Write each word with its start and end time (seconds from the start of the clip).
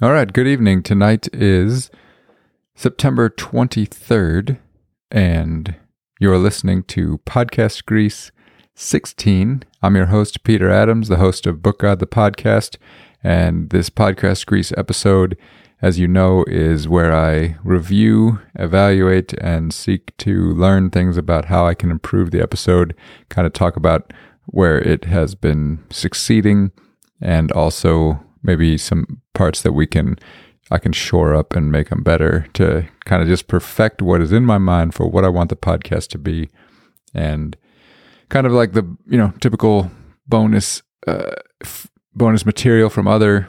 All 0.00 0.12
right, 0.12 0.32
good 0.32 0.46
evening. 0.46 0.84
Tonight 0.84 1.26
is 1.32 1.90
September 2.76 3.28
23rd, 3.28 4.60
and 5.10 5.74
you're 6.20 6.38
listening 6.38 6.84
to 6.84 7.18
Podcast 7.26 7.84
Grease 7.84 8.30
16. 8.76 9.64
I'm 9.82 9.96
your 9.96 10.06
host, 10.06 10.44
Peter 10.44 10.70
Adams, 10.70 11.08
the 11.08 11.16
host 11.16 11.48
of 11.48 11.62
Book 11.62 11.80
God, 11.80 11.98
the 11.98 12.06
podcast. 12.06 12.76
And 13.24 13.70
this 13.70 13.90
Podcast 13.90 14.46
Grease 14.46 14.72
episode, 14.76 15.36
as 15.82 15.98
you 15.98 16.06
know, 16.06 16.44
is 16.46 16.86
where 16.86 17.12
I 17.12 17.56
review, 17.64 18.38
evaluate, 18.54 19.32
and 19.40 19.74
seek 19.74 20.16
to 20.18 20.52
learn 20.52 20.90
things 20.90 21.16
about 21.16 21.46
how 21.46 21.66
I 21.66 21.74
can 21.74 21.90
improve 21.90 22.30
the 22.30 22.40
episode, 22.40 22.94
kind 23.30 23.48
of 23.48 23.52
talk 23.52 23.74
about 23.74 24.12
where 24.46 24.78
it 24.78 25.06
has 25.06 25.34
been 25.34 25.84
succeeding, 25.90 26.70
and 27.20 27.50
also 27.50 28.24
maybe 28.42 28.78
some 28.78 29.20
parts 29.34 29.62
that 29.62 29.72
we 29.72 29.86
can 29.86 30.18
I 30.70 30.78
can 30.78 30.92
shore 30.92 31.34
up 31.34 31.56
and 31.56 31.72
make 31.72 31.88
them 31.88 32.02
better 32.02 32.46
to 32.54 32.86
kind 33.04 33.22
of 33.22 33.28
just 33.28 33.48
perfect 33.48 34.02
what 34.02 34.20
is 34.20 34.32
in 34.32 34.44
my 34.44 34.58
mind 34.58 34.94
for 34.94 35.08
what 35.08 35.24
I 35.24 35.28
want 35.28 35.48
the 35.48 35.56
podcast 35.56 36.08
to 36.08 36.18
be. 36.18 36.50
And 37.14 37.56
kind 38.28 38.46
of 38.46 38.52
like 38.52 38.72
the 38.72 38.84
you 39.06 39.16
know 39.16 39.32
typical 39.40 39.90
bonus 40.26 40.82
uh, 41.06 41.32
f- 41.62 41.88
bonus 42.14 42.44
material 42.44 42.90
from 42.90 43.08
other 43.08 43.48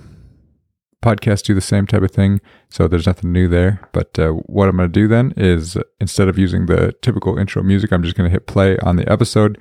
podcasts 1.04 1.44
do 1.44 1.54
the 1.54 1.62
same 1.62 1.86
type 1.88 2.02
of 2.02 2.12
thing. 2.12 2.40
So 2.70 2.88
there's 2.88 3.06
nothing 3.08 3.32
new 3.32 3.48
there. 3.48 3.82
But 3.92 4.18
uh, 4.18 4.32
what 4.32 4.70
i'm 4.70 4.78
going 4.78 4.90
to 4.90 4.94
do 4.94 5.08
then 5.08 5.34
is 5.36 5.78
instead 6.00 6.28
of 6.28 6.38
using 6.38 6.66
the 6.68 6.94
typical 7.02 7.38
intro 7.38 7.64
music 7.64 7.92
i'm 7.92 8.04
just 8.04 8.16
going 8.16 8.30
to 8.30 8.32
hit 8.32 8.48
play 8.48 8.78
on 8.80 8.96
the 8.96 9.10
episode. 9.12 9.58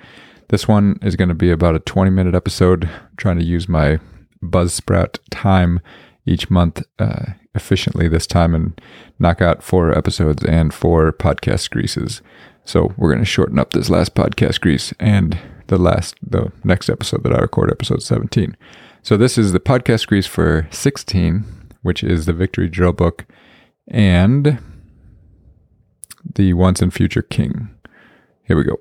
This 0.48 0.66
one 0.66 0.98
is 1.02 1.16
going 1.16 1.28
to 1.28 1.34
be 1.34 1.50
about 1.50 1.74
a 1.74 1.80
20 1.80 2.10
minute 2.10 2.34
episode 2.34 2.84
I'm 2.84 3.16
trying 3.16 3.38
to 3.38 3.45
use 3.45 3.69
my 3.69 3.98
buzzsprout 4.42 5.19
time 5.30 5.80
each 6.27 6.51
month 6.51 6.83
uh, 6.98 7.27
efficiently 7.55 8.09
this 8.09 8.27
time 8.27 8.55
and 8.55 8.80
knock 9.19 9.41
out 9.41 9.62
four 9.62 9.97
episodes 9.97 10.45
and 10.45 10.75
four 10.75 11.12
podcast 11.12 11.70
greases 11.70 12.22
so 12.69 12.92
we're 12.98 13.08
going 13.08 13.25
to 13.25 13.25
shorten 13.25 13.58
up 13.58 13.72
this 13.72 13.89
last 13.89 14.14
podcast 14.14 14.61
grease 14.61 14.92
and 15.00 15.39
the 15.69 15.78
last, 15.78 16.17
the 16.20 16.53
next 16.64 16.91
episode 16.91 17.22
that 17.22 17.33
I 17.33 17.39
record, 17.39 17.70
episode 17.70 18.03
17. 18.03 18.58
So 19.03 19.17
this 19.17 19.39
is 19.39 19.53
the 19.53 19.61
podcast 19.61 20.06
grease 20.06 20.27
for 20.27 20.69
16, 20.70 21.47
which 21.80 22.05
is 22.05 22.27
the 22.27 22.34
Victory 22.34 22.69
Drill 22.69 22.92
Book 22.92 23.25
and 23.86 24.58
the 26.34 26.52
Once 26.52 26.83
and 26.83 26.92
Future 26.92 27.23
King. 27.23 27.70
Here 28.42 28.56
we 28.56 28.64
go. 28.64 28.77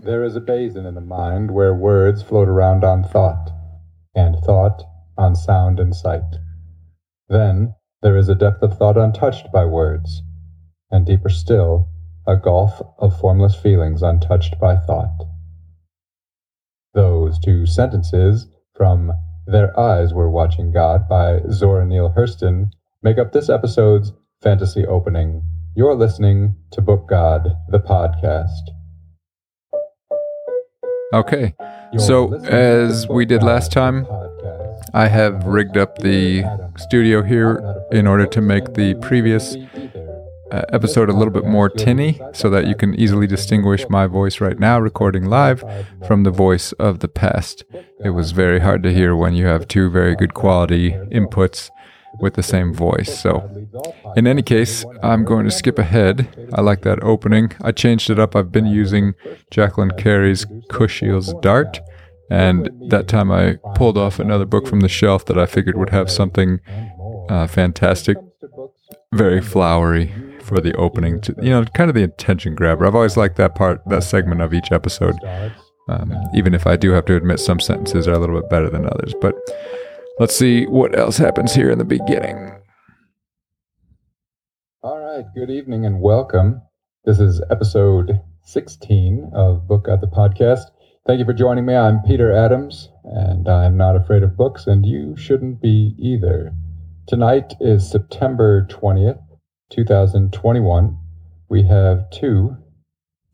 There 0.00 0.22
is 0.22 0.36
a 0.36 0.40
basin 0.40 0.86
in 0.86 0.94
the 0.94 1.00
mind 1.00 1.50
where 1.50 1.74
words 1.74 2.22
float 2.22 2.46
around 2.46 2.84
on 2.84 3.02
thought, 3.02 3.50
and 4.14 4.36
thought 4.44 4.82
on 5.16 5.34
sound 5.34 5.78
and 5.80 5.94
sight. 5.94 6.36
Then 7.28 7.74
there 8.02 8.16
is 8.16 8.28
a 8.28 8.34
depth 8.34 8.62
of 8.62 8.76
thought 8.76 8.96
untouched 8.96 9.52
by 9.52 9.64
words, 9.64 10.22
and 10.90 11.06
deeper 11.06 11.28
still, 11.28 11.88
a 12.26 12.36
gulf 12.36 12.80
of 12.98 13.18
formless 13.18 13.54
feelings 13.54 14.02
untouched 14.02 14.58
by 14.60 14.76
thought. 14.76 15.26
Those 16.94 17.38
two 17.38 17.66
sentences 17.66 18.46
from 18.74 19.12
Their 19.46 19.78
Eyes 19.78 20.12
Were 20.12 20.30
Watching 20.30 20.72
God 20.72 21.08
by 21.08 21.40
Zora 21.50 21.86
Neale 21.86 22.12
Hurston 22.16 22.70
make 23.02 23.18
up 23.18 23.32
this 23.32 23.48
episode's 23.48 24.12
fantasy 24.42 24.84
opening. 24.86 25.42
You're 25.74 25.94
listening 25.94 26.56
to 26.72 26.82
Book 26.82 27.08
God, 27.08 27.56
the 27.68 27.80
podcast. 27.80 28.81
Okay. 31.12 31.54
So, 31.98 32.34
as 32.44 33.06
we 33.08 33.26
did 33.26 33.42
last 33.42 33.70
time, 33.70 34.06
I 34.94 35.08
have 35.08 35.44
rigged 35.44 35.76
up 35.76 35.98
the 35.98 36.42
studio 36.76 37.22
here 37.22 37.62
in 37.92 38.06
order 38.06 38.26
to 38.26 38.40
make 38.40 38.74
the 38.74 38.94
previous 38.94 39.56
uh, 40.50 40.62
episode 40.70 41.10
a 41.10 41.12
little 41.12 41.32
bit 41.32 41.44
more 41.44 41.68
tinny 41.68 42.20
so 42.32 42.48
that 42.50 42.66
you 42.66 42.74
can 42.74 42.94
easily 42.94 43.26
distinguish 43.26 43.84
my 43.88 44.06
voice 44.06 44.40
right 44.40 44.58
now 44.58 44.78
recording 44.78 45.24
live 45.24 45.62
from 46.06 46.22
the 46.22 46.30
voice 46.30 46.72
of 46.72 47.00
the 47.00 47.08
past. 47.08 47.64
It 48.04 48.10
was 48.10 48.32
very 48.32 48.60
hard 48.60 48.82
to 48.82 48.92
hear 48.92 49.14
when 49.14 49.34
you 49.34 49.46
have 49.46 49.68
two 49.68 49.90
very 49.90 50.16
good 50.16 50.34
quality 50.34 50.92
inputs 51.10 51.70
with 52.20 52.34
the 52.34 52.42
same 52.42 52.72
voice. 52.72 53.18
So, 53.18 53.48
in 54.16 54.26
any 54.26 54.42
case, 54.42 54.84
I'm 55.02 55.24
going 55.24 55.44
to 55.44 55.50
skip 55.50 55.78
ahead. 55.78 56.48
I 56.52 56.60
like 56.60 56.82
that 56.82 57.02
opening. 57.02 57.52
I 57.62 57.72
changed 57.72 58.10
it 58.10 58.18
up. 58.18 58.36
I've 58.36 58.52
been 58.52 58.66
using 58.66 59.14
Jacqueline 59.50 59.92
Carey's 59.92 60.44
Kushiel's 60.70 61.34
Dart. 61.40 61.80
And 62.30 62.70
that 62.88 63.08
time 63.08 63.30
I 63.30 63.58
pulled 63.74 63.98
off 63.98 64.18
another 64.18 64.46
book 64.46 64.66
from 64.66 64.80
the 64.80 64.88
shelf 64.88 65.26
that 65.26 65.38
I 65.38 65.46
figured 65.46 65.76
would 65.76 65.90
have 65.90 66.10
something 66.10 66.60
uh, 67.28 67.46
fantastic, 67.46 68.16
very 69.12 69.42
flowery, 69.42 70.14
for 70.42 70.60
the 70.60 70.74
opening 70.74 71.20
to 71.20 71.34
you 71.40 71.50
know 71.50 71.64
kind 71.66 71.88
of 71.88 71.94
the 71.94 72.02
attention 72.02 72.54
grabber 72.54 72.84
i've 72.84 72.94
always 72.94 73.16
liked 73.16 73.36
that 73.36 73.54
part 73.54 73.80
that 73.86 74.02
segment 74.02 74.42
of 74.42 74.52
each 74.52 74.72
episode 74.72 75.16
um, 75.88 76.12
even 76.34 76.52
if 76.52 76.66
i 76.66 76.76
do 76.76 76.90
have 76.90 77.04
to 77.04 77.16
admit 77.16 77.40
some 77.40 77.60
sentences 77.60 78.06
are 78.06 78.12
a 78.12 78.18
little 78.18 78.38
bit 78.40 78.50
better 78.50 78.68
than 78.68 78.86
others 78.86 79.14
but 79.20 79.34
let's 80.18 80.36
see 80.36 80.64
what 80.66 80.98
else 80.98 81.16
happens 81.16 81.54
here 81.54 81.70
in 81.70 81.78
the 81.78 81.84
beginning 81.84 82.52
all 84.82 84.98
right 84.98 85.24
good 85.34 85.50
evening 85.50 85.84
and 85.86 86.00
welcome 86.00 86.60
this 87.04 87.18
is 87.18 87.40
episode 87.50 88.20
16 88.44 89.30
of 89.34 89.66
book 89.66 89.84
God 89.86 90.00
the 90.00 90.06
podcast 90.06 90.66
thank 91.06 91.18
you 91.18 91.24
for 91.24 91.32
joining 91.32 91.66
me 91.66 91.74
i'm 91.74 92.00
peter 92.02 92.32
adams 92.32 92.88
and 93.04 93.48
i'm 93.48 93.76
not 93.76 93.96
afraid 93.96 94.22
of 94.22 94.36
books 94.36 94.66
and 94.66 94.86
you 94.86 95.16
shouldn't 95.16 95.60
be 95.60 95.94
either 95.98 96.52
tonight 97.06 97.54
is 97.60 97.88
september 97.88 98.66
20th 98.70 99.18
2021. 99.72 100.98
We 101.48 101.62
have 101.64 102.08
two 102.10 102.56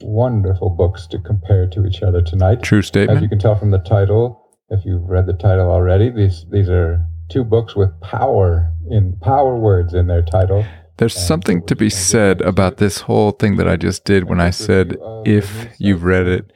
wonderful 0.00 0.70
books 0.70 1.06
to 1.08 1.18
compare 1.18 1.66
to 1.68 1.84
each 1.84 2.02
other 2.02 2.22
tonight. 2.22 2.62
True 2.62 2.82
statement. 2.82 3.18
As 3.18 3.22
you 3.22 3.28
can 3.28 3.38
tell 3.38 3.56
from 3.56 3.70
the 3.70 3.78
title, 3.78 4.47
if 4.70 4.84
you've 4.84 5.08
read 5.08 5.26
the 5.26 5.32
title 5.32 5.70
already, 5.70 6.10
these 6.10 6.46
these 6.50 6.68
are 6.68 7.04
two 7.28 7.44
books 7.44 7.76
with 7.76 7.90
power 8.00 8.72
in 8.90 9.16
power 9.20 9.56
words 9.56 9.94
in 9.94 10.06
their 10.06 10.22
title. 10.22 10.64
There's 10.96 11.16
and 11.16 11.24
something 11.26 11.66
to 11.66 11.76
be 11.76 11.90
said 11.90 12.40
about 12.40 12.78
this 12.78 13.02
whole 13.02 13.30
thing 13.30 13.56
that 13.56 13.68
I 13.68 13.76
just 13.76 14.04
did 14.04 14.28
when 14.28 14.40
I 14.40 14.50
said 14.50 14.96
if 15.24 15.68
you've 15.78 16.02
read 16.02 16.26
it. 16.26 16.52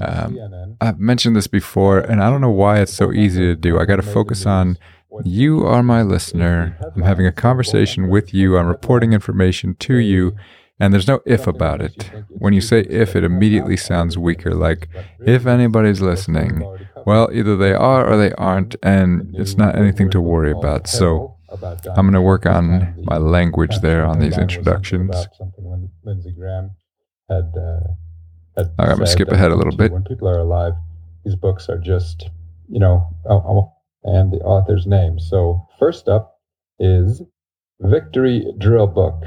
Um, 0.00 0.76
I've 0.80 0.98
mentioned 0.98 1.36
this 1.36 1.46
before, 1.46 1.98
and 1.98 2.22
I 2.22 2.30
don't 2.30 2.40
know 2.40 2.50
why 2.50 2.80
it's 2.80 2.94
so 2.94 3.12
easy 3.12 3.40
to 3.40 3.54
do. 3.54 3.78
I 3.78 3.84
got 3.84 3.96
to 3.96 4.02
focus 4.02 4.46
on 4.46 4.78
you 5.24 5.66
are 5.66 5.82
my 5.82 6.02
listener. 6.02 6.78
I'm 6.94 7.02
having 7.02 7.26
a 7.26 7.32
conversation 7.32 8.08
with 8.08 8.32
you. 8.32 8.56
I'm 8.56 8.66
reporting 8.66 9.12
information 9.12 9.74
to 9.80 9.96
you. 9.96 10.34
And 10.80 10.92
there's 10.92 11.06
no 11.06 11.20
if 11.26 11.46
about 11.46 11.82
it. 11.82 12.10
When 12.28 12.54
you 12.54 12.60
say 12.60 12.80
if, 12.80 13.14
it 13.14 13.22
immediately 13.22 13.76
sounds 13.76 14.16
weaker, 14.16 14.54
like 14.54 14.88
if 15.20 15.46
anybody's 15.46 16.00
listening. 16.00 16.62
Well, 17.06 17.30
either 17.32 17.56
they 17.56 17.72
are 17.72 18.08
or 18.08 18.16
they 18.16 18.32
aren't, 18.32 18.76
and 18.82 19.34
it's 19.36 19.56
not 19.56 19.76
anything 19.76 20.10
to 20.10 20.20
worry 20.20 20.52
about. 20.52 20.86
So 20.86 21.36
I'm 21.50 22.06
going 22.06 22.12
to 22.12 22.20
work 22.22 22.46
on 22.46 22.94
my 23.04 23.18
language 23.18 23.80
there 23.80 24.04
on 24.04 24.18
these 24.18 24.38
introductions. 24.38 25.14
I'm 28.56 28.86
going 28.86 28.98
to 28.98 29.06
skip 29.06 29.28
ahead 29.28 29.50
a 29.50 29.56
little 29.56 29.76
bit. 29.76 29.92
When 29.92 30.04
people 30.04 30.28
are 30.28 30.38
alive, 30.38 30.74
these 31.24 31.36
books 31.36 31.68
are 31.68 31.78
just, 31.78 32.28
you 32.68 32.80
know, 32.80 33.06
oh, 33.28 33.36
oh, 33.36 33.72
and 34.04 34.32
the 34.32 34.38
author's 34.38 34.86
name. 34.86 35.18
So, 35.18 35.66
first 35.78 36.08
up 36.08 36.38
is 36.78 37.22
Victory 37.80 38.44
Drill 38.58 38.86
Book. 38.86 39.22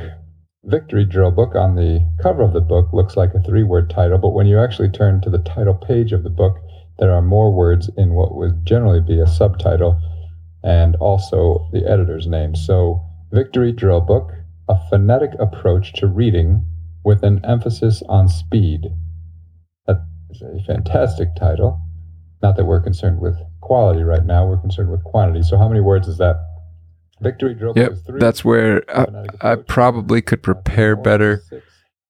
Victory 0.64 1.06
Drill 1.06 1.32
Book 1.32 1.56
on 1.56 1.76
the 1.76 2.08
cover 2.22 2.42
of 2.42 2.54
the 2.54 2.62
book 2.62 2.92
looks 2.92 3.16
like 3.16 3.34
a 3.34 3.42
three 3.42 3.64
word 3.64 3.90
title, 3.90 4.18
but 4.18 4.34
when 4.34 4.48
you 4.48 4.60
actually 4.60 4.90
turn 4.90 5.22
to 5.22 5.30
the 5.30 5.40
title 5.40 5.76
page 5.76 6.12
of 6.12 6.24
the 6.24 6.30
book, 6.30 6.58
there 7.00 7.12
are 7.12 7.22
more 7.22 7.52
words 7.52 7.90
in 7.98 8.14
what 8.14 8.36
would 8.36 8.66
generally 8.66 9.02
be 9.02 9.20
a 9.20 9.28
subtitle 9.28 10.00
and 10.64 10.96
also 10.98 11.68
the 11.72 11.86
editor's 11.86 12.28
name. 12.28 12.56
So, 12.56 13.02
Victory 13.32 13.72
Drill 13.72 14.02
Book, 14.02 14.32
a 14.70 14.76
phonetic 14.90 15.32
approach 15.40 15.94
to 15.94 16.08
reading 16.08 16.66
with 17.04 17.24
an 17.24 17.44
emphasis 17.46 18.02
on 18.10 18.28
speed. 18.28 18.88
That 19.86 19.98
is 20.32 20.42
a 20.42 20.64
fantastic 20.66 21.30
title. 21.36 21.80
Not 22.42 22.58
that 22.58 22.66
we're 22.66 22.82
concerned 22.82 23.20
with 23.20 23.36
quality 23.62 24.04
right 24.04 24.26
now. 24.26 24.48
We're 24.48 24.58
concerned 24.58 24.90
with 24.90 25.04
quantity. 25.04 25.44
So 25.44 25.58
how 25.58 25.68
many 25.68 25.82
words 25.82 26.08
is 26.08 26.18
that? 26.18 26.38
Victory 27.22 27.54
drill. 27.54 27.74
Yep, 27.76 27.94
that's 28.20 28.44
where 28.44 28.84
uh, 28.90 29.06
I, 29.42 29.54
I, 29.54 29.56
probably 29.56 30.22
could 30.22 30.44
prepare 30.44 30.98
better. 30.98 31.42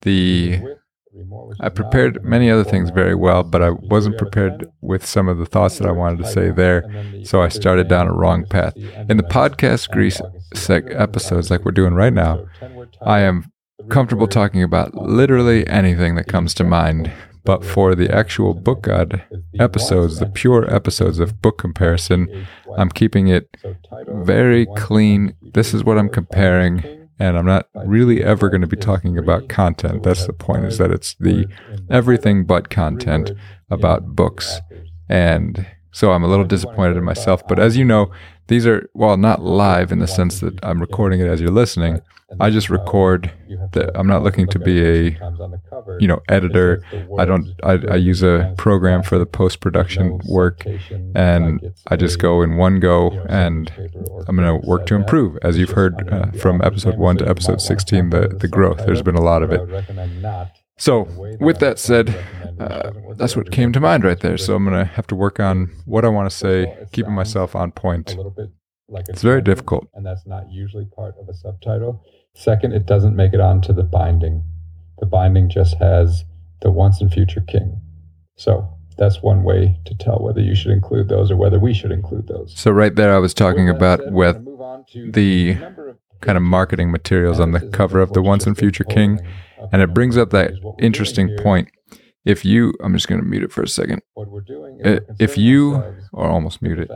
The 0.02 0.62
I 1.60 1.70
prepared 1.70 2.24
many 2.24 2.50
other 2.50 2.64
things 2.64 2.90
very 2.90 3.16
well, 3.16 3.44
but 3.44 3.62
I 3.62 3.70
wasn't 3.72 4.18
prepared 4.18 4.68
with 4.82 5.06
some 5.06 5.28
of 5.28 5.38
the 5.38 5.46
thoughts 5.46 5.78
that 5.78 5.88
I 5.88 5.92
wanted 5.92 6.18
to 6.20 6.26
say 6.26 6.50
there. 6.52 6.84
So 7.24 7.42
I 7.42 7.50
started 7.50 7.88
down 7.88 8.08
a 8.08 8.14
wrong 8.14 8.46
path. 8.46 8.74
In 9.10 9.18
the 9.18 9.24
podcast 9.24 9.90
grease 9.92 10.22
sec- 10.54 10.92
episodes, 10.92 11.50
like 11.50 11.64
we're 11.66 11.72
doing 11.72 11.94
right 11.94 12.14
now, 12.14 12.46
I 13.02 13.22
am 13.22 13.46
comfortable 13.90 14.28
talking 14.28 14.64
about 14.64 14.94
literally 14.96 15.68
anything 15.68 16.16
that 16.16 16.28
comes 16.28 16.54
to 16.56 16.64
mind 16.64 17.12
But 17.44 17.64
for 17.64 17.94
the 17.94 18.10
actual 18.12 18.56
Book 18.56 18.82
God 18.84 19.24
episodes, 19.60 20.18
the 20.20 20.26
pure 20.26 20.74
episodes 20.74 21.20
of 21.20 21.42
book 21.44 21.60
comparison, 21.60 22.28
I'm 22.78 22.90
keeping 22.90 23.28
it 23.28 23.48
very 24.08 24.66
clean. 24.76 25.36
This 25.54 25.74
is 25.74 25.84
what 25.84 25.98
I'm 26.00 26.10
comparing, 26.10 27.05
and 27.20 27.38
I'm 27.38 27.46
not 27.46 27.70
really 27.86 28.24
ever 28.24 28.50
going 28.50 28.62
to 28.62 28.68
be 28.68 28.78
talking 28.78 29.18
about 29.18 29.48
content. 29.48 30.04
That's 30.04 30.26
the 30.26 30.34
point, 30.34 30.66
is 30.66 30.78
that 30.78 30.92
it's 30.92 31.16
the 31.16 31.48
everything 31.90 32.46
but 32.46 32.70
content 32.70 33.32
about 33.70 34.16
books. 34.16 34.60
And 35.08 35.66
so 35.92 36.12
I'm 36.12 36.24
a 36.24 36.28
little 36.28 36.46
disappointed 36.46 36.98
in 36.98 37.04
myself. 37.04 37.48
But 37.48 37.60
as 37.60 37.78
you 37.78 37.86
know, 37.86 38.12
these 38.48 38.66
are, 38.68 38.90
well, 38.94 39.18
not 39.18 39.42
live 39.42 39.92
in 39.92 40.00
the 40.00 40.08
sense 40.08 40.40
that 40.40 40.64
I'm 40.64 40.80
recording 40.80 41.20
it 41.20 41.28
as 41.28 41.42
you're 41.42 41.52
listening. 41.52 42.02
I 42.40 42.50
just 42.50 42.70
record 42.70 43.32
that 43.74 43.92
I'm 43.96 44.08
not 44.08 44.24
looking 44.24 44.48
to 44.48 44.60
be 44.60 44.84
a, 44.84 45.20
you 46.00 46.08
know, 46.08 46.22
editor. 46.28 46.84
I 47.18 47.26
don't, 47.26 47.48
I, 47.64 47.74
I 47.92 47.96
use 47.96 48.24
a 48.24 48.54
program 48.58 49.04
for 49.04 49.18
the 49.20 49.26
post 49.28 49.60
production 49.62 50.20
work 50.28 50.66
and 51.16 51.62
I 51.88 51.96
just 51.96 52.20
go 52.20 52.42
in 52.42 52.58
one 52.58 52.80
go 52.80 53.12
and 53.30 53.72
I'm 54.28 54.36
going 54.36 54.62
to 54.62 54.68
work 54.68 54.86
to 54.88 54.96
improve. 54.96 55.38
As 55.44 55.58
you've 55.58 55.72
heard 55.72 56.12
uh, 56.12 56.32
from 56.32 56.62
episode 56.64 56.98
one 56.98 57.18
to 57.18 57.30
episode 57.30 57.62
16, 57.62 58.10
the, 58.10 58.28
the 58.40 58.48
growth, 58.48 58.86
there's 58.86 59.04
been 59.04 59.16
a 59.16 59.22
lot 59.22 59.44
of 59.44 59.52
it. 59.52 59.62
So, 60.78 61.04
with 61.40 61.60
that 61.60 61.80
said, 61.80 62.10
uh, 62.60 62.92
that's 63.16 63.36
what 63.36 63.50
came 63.52 63.72
to 63.72 63.80
mind 63.80 64.04
right 64.04 64.20
there. 64.20 64.38
So, 64.38 64.56
I'm 64.56 64.66
going 64.66 64.78
to 64.78 64.92
have 64.92 65.08
to 65.08 65.16
work 65.16 65.40
on 65.40 65.72
what 65.86 66.04
I 66.04 66.10
want 66.10 66.30
to 66.30 66.36
say, 66.36 66.86
keeping 66.92 67.14
myself 67.14 67.56
on 67.56 67.72
point. 67.72 68.18
It's 69.08 69.22
very 69.22 69.42
difficult. 69.42 69.88
And 69.94 70.06
that's 70.06 70.28
not 70.28 70.52
usually 70.52 70.86
part 70.86 71.16
of 71.20 71.30
a 71.30 71.34
subtitle. 71.34 72.04
Second, 72.34 72.74
it 72.74 72.86
doesn't 72.86 73.16
make 73.16 73.34
it 73.34 73.40
onto 73.40 73.72
the 73.72 73.84
binding. 73.84 74.44
The 75.00 75.06
binding 75.06 75.50
just 75.50 75.78
has 75.78 76.26
the 76.62 76.72
once 76.72 77.00
and 77.00 77.12
future 77.12 77.42
king. 77.42 77.80
So, 78.36 78.70
that's 78.98 79.22
one 79.22 79.44
way 79.44 79.80
to 79.86 79.96
tell 79.96 80.20
whether 80.20 80.42
you 80.42 80.56
should 80.56 80.72
include 80.72 81.08
those 81.08 81.32
or 81.32 81.38
whether 81.38 81.60
we 81.60 81.74
should 81.74 81.92
include 81.92 82.28
those. 82.28 82.54
So, 82.58 82.72
right 82.72 82.94
there, 82.94 83.16
I 83.16 83.20
was 83.20 83.34
talking 83.34 83.70
about 83.70 84.12
with 84.12 84.44
the 84.94 85.56
kind 86.20 86.38
of 86.38 86.44
marketing 86.44 86.92
materials 86.92 87.40
on 87.40 87.52
the 87.52 87.62
cover 87.62 88.02
of 88.02 88.12
the 88.12 88.22
once 88.22 88.46
and 88.46 88.58
future 88.58 88.84
king 88.84 89.22
and 89.72 89.82
it 89.82 89.94
brings 89.94 90.18
up 90.18 90.32
that 90.32 90.54
interesting 90.80 91.36
point. 91.38 91.70
If 92.26 92.44
you, 92.44 92.74
I'm 92.84 92.94
just 92.94 93.08
going 93.08 93.22
to 93.22 93.28
mute 93.28 93.44
it 93.44 93.52
for 93.52 93.62
a 93.62 93.68
second. 93.68 94.02
Uh, 94.18 95.00
if 95.20 95.38
you, 95.38 95.76
or 96.12 96.26
almost 96.28 96.60
mute 96.60 96.80
it, 96.80 96.90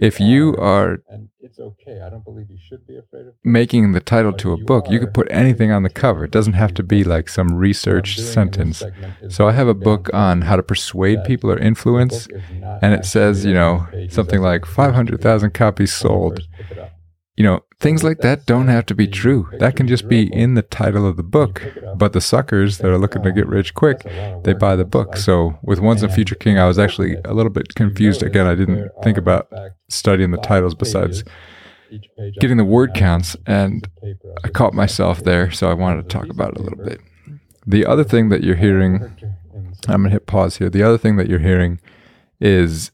if 0.00 0.18
you 0.18 0.56
are 0.56 1.02
it's 1.40 1.58
okay, 1.58 2.00
I 2.00 2.08
don't 2.08 2.24
believe 2.24 2.46
you 2.48 2.56
should 2.58 2.86
be 2.86 2.96
afraid 2.96 3.26
of 3.26 3.34
making 3.44 3.92
the 3.92 4.00
title 4.00 4.32
to 4.32 4.52
a 4.52 4.56
book, 4.56 4.88
you 4.88 4.98
could 4.98 5.12
put 5.12 5.28
anything 5.30 5.70
on 5.70 5.82
the 5.82 5.90
cover. 5.90 6.24
It 6.24 6.30
doesn't 6.30 6.54
have 6.54 6.72
to 6.74 6.82
be 6.82 7.04
like 7.04 7.28
some 7.28 7.54
research 7.54 8.18
sentence. 8.18 8.82
So 9.28 9.46
I 9.46 9.52
have 9.52 9.68
a 9.68 9.74
book 9.74 10.08
on 10.14 10.40
how 10.42 10.56
to 10.56 10.62
persuade 10.62 11.22
people 11.24 11.50
or 11.50 11.58
influence, 11.58 12.26
and 12.80 12.94
it 12.94 13.04
says, 13.04 13.44
you 13.44 13.52
know, 13.52 13.86
something 14.08 14.40
like 14.40 14.64
500,000 14.64 15.52
copies 15.52 15.92
sold 15.92 16.40
you 17.36 17.44
know, 17.44 17.60
things 17.82 18.04
like 18.04 18.20
that 18.20 18.46
don't 18.46 18.68
have 18.68 18.86
to 18.86 18.94
be 18.94 19.08
true. 19.08 19.50
That 19.58 19.74
can 19.74 19.88
just 19.88 20.08
be 20.08 20.32
in 20.32 20.54
the 20.54 20.62
title 20.62 21.04
of 21.04 21.16
the 21.16 21.24
book. 21.24 21.62
But 21.96 22.12
the 22.12 22.20
suckers 22.20 22.78
that 22.78 22.88
are 22.88 22.96
looking 22.96 23.22
to 23.24 23.32
get 23.32 23.48
rich 23.48 23.74
quick, 23.74 24.06
they 24.44 24.52
buy 24.52 24.76
the 24.76 24.84
book. 24.84 25.16
So 25.16 25.58
with 25.62 25.80
Once 25.80 26.00
and 26.02 26.12
Future 26.12 26.36
King, 26.36 26.58
I 26.58 26.66
was 26.66 26.78
actually 26.78 27.16
a 27.24 27.34
little 27.34 27.50
bit 27.50 27.74
confused. 27.74 28.22
Again, 28.22 28.46
I 28.46 28.54
didn't 28.54 28.90
think 29.02 29.18
about 29.18 29.52
studying 29.88 30.30
the 30.30 30.38
titles 30.38 30.74
besides 30.74 31.24
getting 32.40 32.56
the 32.56 32.64
word 32.64 32.94
counts. 32.94 33.36
And 33.46 33.88
I 34.44 34.48
caught 34.48 34.74
myself 34.74 35.24
there. 35.24 35.50
So 35.50 35.68
I 35.68 35.74
wanted 35.74 36.08
to 36.08 36.08
talk 36.08 36.28
about 36.28 36.52
it 36.52 36.58
a 36.58 36.62
little 36.62 36.82
bit. 36.82 37.00
The 37.66 37.84
other 37.84 38.04
thing 38.04 38.28
that 38.28 38.44
you're 38.44 38.56
hearing, 38.56 39.02
I'm 39.88 40.02
going 40.02 40.04
to 40.04 40.10
hit 40.10 40.26
pause 40.26 40.58
here. 40.58 40.70
The 40.70 40.84
other 40.84 40.98
thing 40.98 41.16
that 41.16 41.28
you're 41.28 41.40
hearing 41.40 41.80
is 42.40 42.92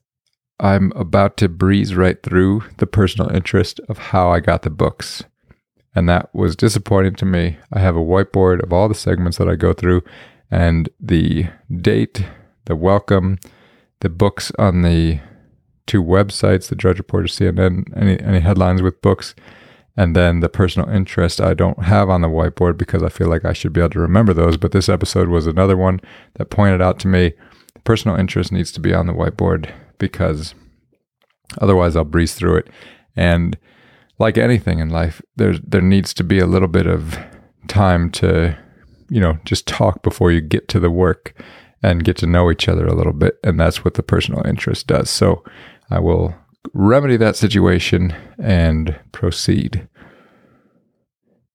I'm 0.61 0.93
about 0.97 1.37
to 1.39 1.49
breeze 1.49 1.95
right 1.95 2.21
through 2.23 2.65
the 2.79 2.87
personal 2.87 3.31
interest 3.31 3.81
of 3.89 3.99
how 3.99 4.31
I 4.31 4.41
got 4.41 4.63
the 4.63 4.71
books. 4.71 5.23
And 5.95 6.09
that 6.09 6.35
was 6.35 6.57
disappointing 6.57 7.15
to 7.17 7.25
me. 7.25 7.59
I 7.73 7.79
have 7.79 7.97
a 7.97 8.01
whiteboard 8.01 8.63
of 8.63 8.73
all 8.73 8.89
the 8.89 8.95
segments 8.95 9.39
that 9.39 9.49
I 9.49 9.55
go 9.55 9.73
through 9.73 10.03
and 10.51 10.89
the 11.01 11.47
date, 11.81 12.25
the 12.65 12.75
welcome, 12.77 13.39
the 14.01 14.09
books 14.09 14.51
on 14.59 14.83
the 14.83 15.21
two 15.87 16.03
websites, 16.03 16.69
the 16.69 16.77
Drudge 16.77 16.99
Report 16.99 17.25
or 17.25 17.29
CNN, 17.29 17.85
any, 17.97 18.21
any 18.21 18.41
headlines 18.41 18.83
with 18.83 19.01
books, 19.01 19.35
and 19.97 20.15
then 20.15 20.41
the 20.41 20.49
personal 20.49 20.89
interest 20.89 21.41
I 21.41 21.55
don't 21.55 21.85
have 21.85 22.11
on 22.11 22.21
the 22.21 22.29
whiteboard 22.29 22.79
because 22.79 23.03
I 23.03 23.09
feel 23.09 23.29
like 23.29 23.45
I 23.45 23.53
should 23.53 23.73
be 23.73 23.81
able 23.81 23.91
to 23.91 24.01
remember 24.01 24.33
those. 24.33 24.57
But 24.57 24.73
this 24.73 24.89
episode 24.89 25.29
was 25.29 25.47
another 25.47 25.77
one 25.77 26.01
that 26.35 26.51
pointed 26.51 26.83
out 26.83 26.99
to 27.01 27.09
me 27.09 27.33
personal 27.85 28.17
interest 28.17 28.53
needs 28.53 28.71
to 28.73 28.81
be 28.81 28.93
on 28.93 29.07
the 29.07 29.15
whiteboard 29.15 29.73
because 29.99 30.55
otherwise 31.61 31.97
I'll 31.97 32.05
breeze 32.05 32.35
through 32.35 32.57
it. 32.57 32.69
And 33.17 33.59
like 34.19 34.39
anything 34.39 34.79
in 34.79 34.91
life, 34.91 35.23
there 35.37 35.55
there 35.59 35.83
needs 35.83 36.13
to 36.15 36.25
be 36.25 36.39
a 36.39 36.47
little 36.47 36.69
bit 36.69 36.87
of 36.87 37.19
time 37.69 38.11
to, 38.11 38.57
you 39.09 39.21
know, 39.21 39.39
just 39.45 39.67
talk 39.67 40.03
before 40.03 40.33
you 40.33 40.41
get 40.41 40.69
to 40.69 40.81
the 40.81 40.91
work 40.91 41.35
and 41.83 42.05
get 42.05 42.17
to 42.19 42.27
know 42.27 42.51
each 42.51 42.69
other 42.69 42.87
a 42.87 42.95
little 42.95 43.13
bit. 43.13 43.39
And 43.45 43.59
that's 43.59 43.85
what 43.85 43.95
the 43.95 44.03
personal 44.03 44.45
interest 44.47 44.87
does. 44.87 45.11
So 45.11 45.45
I 45.91 46.01
will 46.01 46.35
remedy 46.75 47.17
that 47.17 47.37
situation 47.37 48.15
and 48.43 48.99
proceed. 49.13 49.89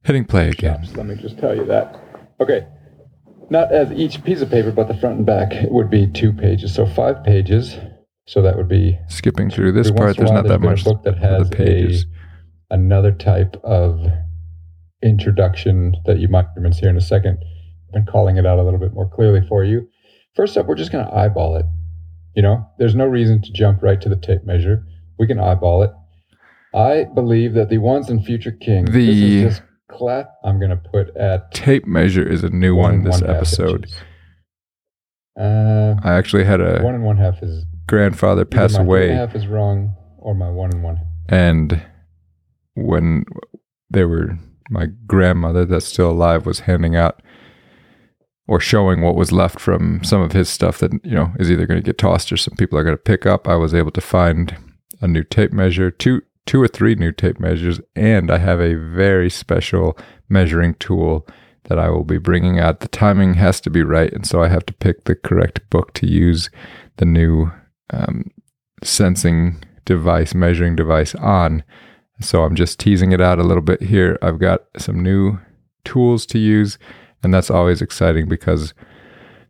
Hitting 0.03 0.25
play 0.25 0.49
again. 0.49 0.87
Let 0.95 1.05
me 1.05 1.15
just 1.15 1.37
tell 1.39 1.55
you 1.55 1.65
that. 1.65 1.99
Okay. 2.39 2.67
Not 3.49 3.71
as 3.71 3.91
each 3.91 4.23
piece 4.23 4.41
of 4.41 4.49
paper, 4.49 4.71
but 4.71 4.87
the 4.87 4.95
front 4.95 5.17
and 5.17 5.25
back 5.25 5.51
would 5.69 5.89
be 5.89 6.07
two 6.07 6.33
pages. 6.33 6.73
So 6.73 6.85
five 6.85 7.23
pages 7.23 7.77
so 8.25 8.41
that 8.41 8.55
would 8.57 8.69
be 8.69 8.97
skipping 9.07 9.49
through 9.49 9.73
this 9.73 9.91
part. 9.91 10.17
There's 10.17 10.31
not 10.31 10.47
that 10.47 10.59
much. 10.59 10.83
book 10.83 11.03
that 11.03 11.17
has 11.17 11.49
the 11.49 11.55
pages. 11.55 12.05
A, 12.71 12.75
another 12.75 13.11
type 13.11 13.55
of 13.63 13.99
introduction 15.03 15.95
that 16.05 16.19
you 16.19 16.27
might 16.27 16.45
even 16.57 16.73
see 16.73 16.87
in 16.87 16.97
a 16.97 17.01
second. 17.01 17.37
I've 17.87 17.93
been 17.93 18.05
calling 18.05 18.37
it 18.37 18.45
out 18.45 18.59
a 18.59 18.63
little 18.63 18.79
bit 18.79 18.93
more 18.93 19.09
clearly 19.09 19.45
for 19.47 19.63
you. 19.63 19.87
First 20.35 20.57
up, 20.57 20.65
we're 20.65 20.75
just 20.75 20.91
going 20.91 21.05
to 21.05 21.13
eyeball 21.13 21.55
it. 21.57 21.65
You 22.35 22.41
know, 22.41 22.65
there's 22.79 22.95
no 22.95 23.05
reason 23.05 23.41
to 23.41 23.51
jump 23.51 23.83
right 23.83 24.01
to 24.01 24.09
the 24.09 24.15
tape 24.15 24.43
measure. 24.45 24.83
We 25.19 25.27
can 25.27 25.39
eyeball 25.39 25.83
it. 25.83 25.91
I 26.73 27.03
believe 27.13 27.53
that 27.53 27.69
the 27.69 27.77
once 27.77 28.09
and 28.09 28.25
future 28.25 28.51
king. 28.51 28.85
The 28.85 29.43
this 29.43 29.61
class 29.91 30.25
I'm 30.43 30.57
going 30.57 30.71
to 30.71 30.77
put 30.77 31.15
at 31.15 31.51
tape 31.51 31.85
measure 31.85 32.27
is 32.27 32.43
a 32.43 32.49
new 32.49 32.73
one, 32.75 33.03
one 33.03 33.11
this 33.11 33.21
episode. 33.21 33.91
Uh, 35.39 35.95
I 36.03 36.13
actually 36.13 36.45
had 36.45 36.61
a 36.61 36.81
one 36.81 36.95
and 36.95 37.03
one 37.03 37.17
half 37.17 37.43
is 37.43 37.65
grandfather 37.87 38.45
pass 38.45 38.75
away. 38.75 39.09
My 39.09 39.15
half 39.15 39.35
is 39.35 39.47
wrong, 39.47 39.95
or 40.17 40.33
my 40.33 40.49
one 40.49 40.71
and 40.71 40.83
one. 40.83 40.99
And 41.29 41.83
when 42.75 43.25
they 43.89 44.05
were, 44.05 44.37
my 44.69 44.87
grandmother 45.05 45.65
that's 45.65 45.85
still 45.85 46.11
alive 46.11 46.45
was 46.45 46.61
handing 46.61 46.95
out 46.95 47.21
or 48.47 48.59
showing 48.59 49.01
what 49.01 49.15
was 49.15 49.31
left 49.31 49.59
from 49.59 50.03
some 50.03 50.21
of 50.21 50.33
his 50.33 50.49
stuff 50.49 50.79
that 50.79 50.91
you 51.03 51.15
know 51.15 51.31
is 51.39 51.49
either 51.49 51.65
going 51.65 51.79
to 51.79 51.85
get 51.85 51.97
tossed 51.97 52.31
or 52.31 52.37
some 52.37 52.55
people 52.55 52.77
are 52.77 52.83
going 52.83 52.95
to 52.95 53.01
pick 53.01 53.25
up. 53.25 53.47
I 53.47 53.55
was 53.55 53.73
able 53.73 53.91
to 53.91 54.01
find 54.01 54.57
a 55.01 55.07
new 55.07 55.23
tape 55.23 55.53
measure, 55.53 55.91
two 55.91 56.21
two 56.45 56.61
or 56.61 56.67
three 56.67 56.95
new 56.95 57.11
tape 57.11 57.39
measures, 57.39 57.79
and 57.95 58.29
I 58.29 58.37
have 58.37 58.59
a 58.59 58.75
very 58.75 59.29
special 59.29 59.97
measuring 60.27 60.73
tool 60.75 61.25
that 61.65 61.79
I 61.79 61.89
will 61.89 62.03
be 62.03 62.17
bringing 62.17 62.59
out. 62.59 62.81
The 62.81 62.89
timing 62.89 63.35
has 63.35 63.61
to 63.61 63.69
be 63.69 63.83
right, 63.83 64.11
and 64.11 64.27
so 64.27 64.43
I 64.43 64.49
have 64.49 64.65
to 64.65 64.73
pick 64.73 65.05
the 65.05 65.15
correct 65.15 65.61
book 65.69 65.93
to 65.93 66.07
use 66.07 66.49
the 66.97 67.05
new 67.05 67.51
um, 67.91 68.31
sensing 68.83 69.63
device, 69.85 70.33
measuring 70.33 70.75
device 70.75 71.15
on. 71.15 71.63
So 72.21 72.43
I'm 72.43 72.55
just 72.55 72.79
teasing 72.79 73.11
it 73.11 73.21
out 73.21 73.39
a 73.39 73.43
little 73.43 73.63
bit 73.63 73.81
here. 73.81 74.17
I've 74.21 74.39
got 74.39 74.61
some 74.77 75.01
new 75.01 75.39
tools 75.83 76.25
to 76.27 76.39
use, 76.39 76.77
and 77.21 77.33
that's 77.33 77.49
always 77.49 77.81
exciting 77.81 78.29
because 78.29 78.73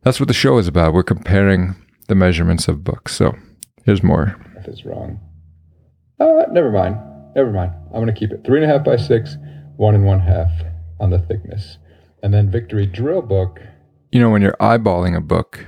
that's 0.02 0.20
what 0.20 0.28
the 0.28 0.34
show 0.34 0.58
is 0.58 0.68
about. 0.68 0.94
We're 0.94 1.04
comparing 1.04 1.76
the 2.08 2.16
measurements 2.16 2.68
of 2.68 2.84
books. 2.84 3.16
So 3.16 3.36
here's 3.86 4.04
more. 4.04 4.36
If 4.58 4.68
it's 4.68 4.86
wrong, 4.86 5.20
uh, 6.20 6.46
never 6.52 6.72
mind. 6.72 6.98
Never 7.36 7.52
mind. 7.52 7.72
I'm 7.88 8.04
going 8.04 8.08
to 8.08 8.14
keep 8.14 8.32
it 8.32 8.44
three 8.46 8.62
and 8.62 8.70
a 8.70 8.74
half 8.74 8.86
by 8.86 8.96
six, 8.96 9.38
one 9.76 9.96
and 9.96 10.06
one 10.06 10.20
half 10.20 10.52
on 11.00 11.10
the 11.10 11.20
thickness. 11.20 11.78
And 12.22 12.34
then 12.34 12.50
Victory 12.50 12.86
Drill 12.86 13.22
Book. 13.22 13.60
You 14.12 14.20
know, 14.20 14.30
when 14.30 14.42
you're 14.42 14.56
eyeballing 14.60 15.18
a 15.18 15.22
book, 15.22 15.66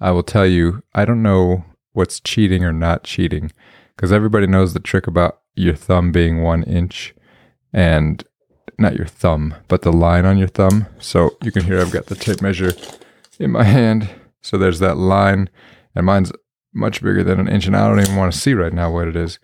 I 0.00 0.10
will 0.10 0.22
tell 0.22 0.46
you, 0.46 0.82
I 0.94 1.04
don't 1.04 1.22
know 1.22 1.64
what's 1.96 2.20
cheating 2.20 2.62
or 2.62 2.72
not 2.72 3.04
cheating 3.04 3.50
because 3.96 4.12
everybody 4.12 4.46
knows 4.46 4.74
the 4.74 4.80
trick 4.80 5.06
about 5.06 5.40
your 5.54 5.74
thumb 5.74 6.12
being 6.12 6.42
one 6.42 6.62
inch 6.62 7.14
and 7.72 8.22
not 8.78 8.96
your 8.96 9.06
thumb, 9.06 9.54
but 9.68 9.80
the 9.80 9.92
line 9.92 10.26
on 10.26 10.36
your 10.36 10.48
thumb. 10.48 10.86
So 10.98 11.36
you 11.42 11.50
can 11.50 11.64
hear 11.64 11.80
I've 11.80 11.92
got 11.92 12.06
the 12.06 12.14
tape 12.14 12.42
measure 12.42 12.72
in 13.38 13.50
my 13.50 13.64
hand. 13.64 14.10
So 14.42 14.58
there's 14.58 14.80
that 14.80 14.98
line, 14.98 15.48
and 15.94 16.04
mine's 16.04 16.30
much 16.74 17.02
bigger 17.02 17.24
than 17.24 17.40
an 17.40 17.48
inch, 17.48 17.66
and 17.66 17.74
I 17.74 17.88
don't 17.88 18.00
even 18.00 18.16
want 18.16 18.32
to 18.32 18.38
see 18.38 18.52
right 18.52 18.72
now 18.72 18.92
what 18.92 19.08
it 19.08 19.16
is. 19.16 19.38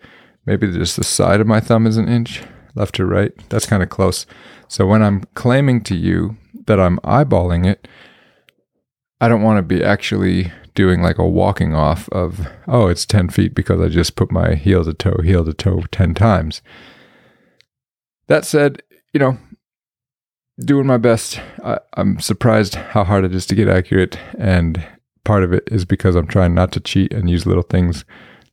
Maybe 0.45 0.71
just 0.71 0.95
the 0.95 1.03
side 1.03 1.41
of 1.41 1.47
my 1.47 1.59
thumb 1.59 1.87
is 1.87 1.97
an 1.97 2.07
inch, 2.07 2.43
left 2.75 2.95
to 2.95 3.05
right. 3.05 3.31
That's 3.49 3.65
kind 3.65 3.81
of 3.81 3.89
close. 3.89 4.27
So 4.67 4.85
when 4.85 5.01
I'm 5.01 5.23
claiming 5.33 5.83
to 5.85 5.95
you 5.95 6.37
that 6.67 6.79
I'm 6.79 6.99
eyeballing 6.99 7.65
it, 7.65 7.87
I 9.23 9.29
don't 9.29 9.41
want 9.41 9.57
to 9.57 9.61
be 9.61 9.81
actually 9.81 10.51
doing 10.75 11.01
like 11.01 11.17
a 11.17 11.25
walking 11.25 11.73
off 11.73 12.09
of, 12.09 12.45
oh, 12.67 12.87
it's 12.87 13.05
10 13.05 13.29
feet 13.29 13.55
because 13.55 13.79
I 13.79 13.87
just 13.87 14.17
put 14.17 14.33
my 14.33 14.55
heel 14.55 14.83
to 14.83 14.93
toe, 14.93 15.21
heel 15.23 15.45
to 15.45 15.53
toe 15.53 15.83
10 15.93 16.13
times. 16.13 16.61
That 18.27 18.43
said, 18.43 18.83
you 19.13 19.21
know, 19.21 19.37
doing 20.59 20.85
my 20.85 20.97
best. 20.97 21.39
I, 21.63 21.79
I'm 21.93 22.19
surprised 22.19 22.75
how 22.75 23.05
hard 23.05 23.23
it 23.23 23.33
is 23.33 23.45
to 23.45 23.55
get 23.55 23.69
accurate. 23.69 24.19
And 24.37 24.85
part 25.23 25.45
of 25.45 25.53
it 25.53 25.63
is 25.71 25.85
because 25.85 26.17
I'm 26.17 26.27
trying 26.27 26.53
not 26.53 26.73
to 26.73 26.81
cheat 26.81 27.13
and 27.13 27.29
use 27.29 27.45
little 27.45 27.63
things 27.63 28.03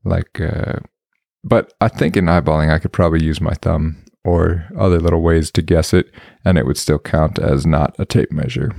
like, 0.05 0.41
uh, 0.41 0.75
but 1.43 1.73
I 1.81 1.89
think 1.89 2.17
in 2.17 2.27
eyeballing, 2.27 2.73
I 2.73 2.79
could 2.79 2.93
probably 2.93 3.25
use 3.25 3.41
my 3.41 3.55
thumb 3.55 4.05
or 4.25 4.69
other 4.79 5.00
little 5.00 5.23
ways 5.23 5.50
to 5.50 5.62
guess 5.62 5.93
it, 5.93 6.12
and 6.45 6.57
it 6.57 6.65
would 6.65 6.79
still 6.79 7.00
count 7.00 7.41
as 7.41 7.67
not 7.67 7.97
a 7.99 8.05
tape 8.05 8.31
measure. 8.31 8.71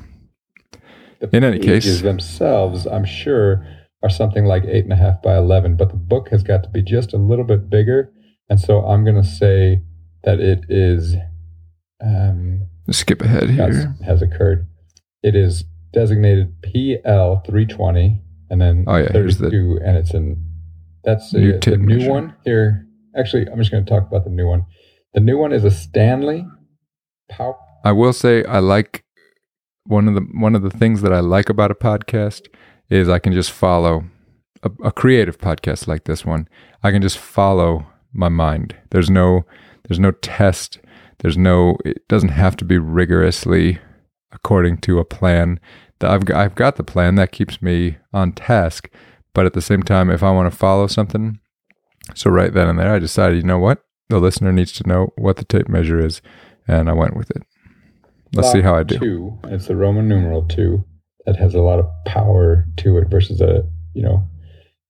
The 1.21 1.35
In 1.37 1.43
any 1.43 1.59
case- 1.59 2.01
themselves, 2.01 2.85
I'm 2.87 3.05
sure, 3.05 3.65
are 4.03 4.09
something 4.09 4.45
like 4.45 4.65
eight 4.65 4.83
and 4.83 4.91
a 4.93 4.95
half 4.97 5.21
by 5.21 5.37
eleven, 5.37 5.75
but 5.75 5.89
the 5.89 5.95
book 5.95 6.29
has 6.29 6.41
got 6.43 6.63
to 6.63 6.69
be 6.69 6.81
just 6.81 7.13
a 7.13 7.17
little 7.17 7.45
bit 7.45 7.69
bigger, 7.69 8.11
and 8.49 8.59
so 8.59 8.83
I'm 8.85 9.03
going 9.03 9.21
to 9.21 9.27
say 9.27 9.81
that 10.23 10.39
it 10.39 10.65
is. 10.69 11.15
Um, 12.03 12.67
Skip 12.89 13.21
ahead 13.21 13.49
here. 13.51 13.95
has 14.03 14.21
occurred. 14.23 14.67
It 15.21 15.35
is 15.35 15.63
designated 15.93 16.59
PL 16.63 17.41
320, 17.45 18.21
and 18.49 18.59
then 18.61 18.85
Oh, 18.87 18.97
yeah, 18.97 19.09
here's 19.11 19.37
the 19.37 19.47
and 19.85 19.95
it's 19.97 20.13
in. 20.13 20.43
That's 21.03 21.31
new 21.33 21.59
the, 21.59 21.71
the 21.71 21.77
new 21.77 22.09
one 22.09 22.35
here. 22.43 22.85
Actually, 23.15 23.47
I'm 23.47 23.57
just 23.59 23.71
going 23.71 23.85
to 23.85 23.89
talk 23.89 24.07
about 24.07 24.23
the 24.23 24.29
new 24.31 24.47
one. 24.47 24.65
The 25.13 25.19
new 25.19 25.37
one 25.37 25.51
is 25.53 25.63
a 25.63 25.71
Stanley. 25.71 26.45
Pow. 27.29 27.57
I 27.83 27.91
will 27.91 28.13
say 28.13 28.43
I 28.45 28.59
like 28.59 29.03
one 29.85 30.07
of 30.07 30.15
the 30.15 30.21
one 30.33 30.55
of 30.55 30.61
the 30.61 30.69
things 30.69 31.01
that 31.01 31.13
I 31.13 31.19
like 31.19 31.49
about 31.49 31.71
a 31.71 31.75
podcast 31.75 32.47
is 32.89 33.09
I 33.09 33.19
can 33.19 33.33
just 33.33 33.51
follow 33.51 34.05
a, 34.63 34.71
a 34.83 34.91
creative 34.91 35.37
podcast 35.37 35.87
like 35.87 36.03
this 36.03 36.25
one. 36.25 36.47
I 36.83 36.91
can 36.91 37.01
just 37.01 37.17
follow 37.17 37.87
my 38.13 38.29
mind. 38.29 38.75
There's 38.91 39.09
no 39.09 39.45
there's 39.87 39.99
no 39.99 40.11
test. 40.11 40.79
There's 41.19 41.37
no 41.37 41.77
it 41.85 42.07
doesn't 42.07 42.29
have 42.29 42.55
to 42.57 42.65
be 42.65 42.77
rigorously 42.77 43.79
according 44.31 44.77
to 44.79 44.99
a 44.99 45.05
plan. 45.05 45.59
I've 46.01 46.29
I've 46.31 46.55
got 46.55 46.75
the 46.75 46.83
plan 46.83 47.15
that 47.15 47.31
keeps 47.31 47.61
me 47.61 47.97
on 48.13 48.33
task, 48.33 48.89
but 49.33 49.45
at 49.45 49.53
the 49.53 49.61
same 49.61 49.83
time 49.83 50.09
if 50.09 50.23
I 50.23 50.31
want 50.31 50.51
to 50.51 50.57
follow 50.57 50.87
something 50.87 51.39
so 52.15 52.29
right 52.29 52.53
then 52.53 52.67
and 52.67 52.79
there 52.79 52.93
I 52.93 52.99
decided, 52.99 53.37
you 53.37 53.43
know 53.43 53.59
what? 53.59 53.83
The 54.09 54.19
listener 54.19 54.51
needs 54.51 54.71
to 54.73 54.87
know 54.87 55.13
what 55.17 55.37
the 55.37 55.45
tape 55.45 55.69
measure 55.69 56.03
is 56.03 56.21
and 56.67 56.89
I 56.89 56.93
went 56.93 57.15
with 57.15 57.31
it. 57.31 57.43
Let's 58.33 58.51
see 58.51 58.61
how 58.61 58.75
I 58.75 58.83
do. 58.83 58.97
Two. 58.97 59.39
It's 59.45 59.67
the 59.67 59.75
Roman 59.75 60.07
numeral 60.07 60.43
two 60.43 60.85
that 61.25 61.35
has 61.35 61.53
a 61.53 61.61
lot 61.61 61.79
of 61.79 61.89
power 62.05 62.65
to 62.77 62.97
it 62.97 63.09
versus 63.09 63.41
a 63.41 63.63
you 63.93 64.01
know, 64.01 64.27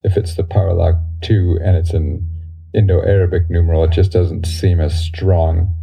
if 0.03 0.17
it's 0.17 0.35
the 0.35 0.43
power 0.43 0.73
lock 0.73 0.95
two 1.23 1.57
and 1.63 1.75
it's 1.75 1.91
an 1.91 2.27
Indo-Arabic 2.73 3.49
numeral, 3.49 3.83
it 3.83 3.91
just 3.91 4.11
doesn't 4.11 4.45
seem 4.45 4.79
as 4.79 4.99
strong 4.99 5.75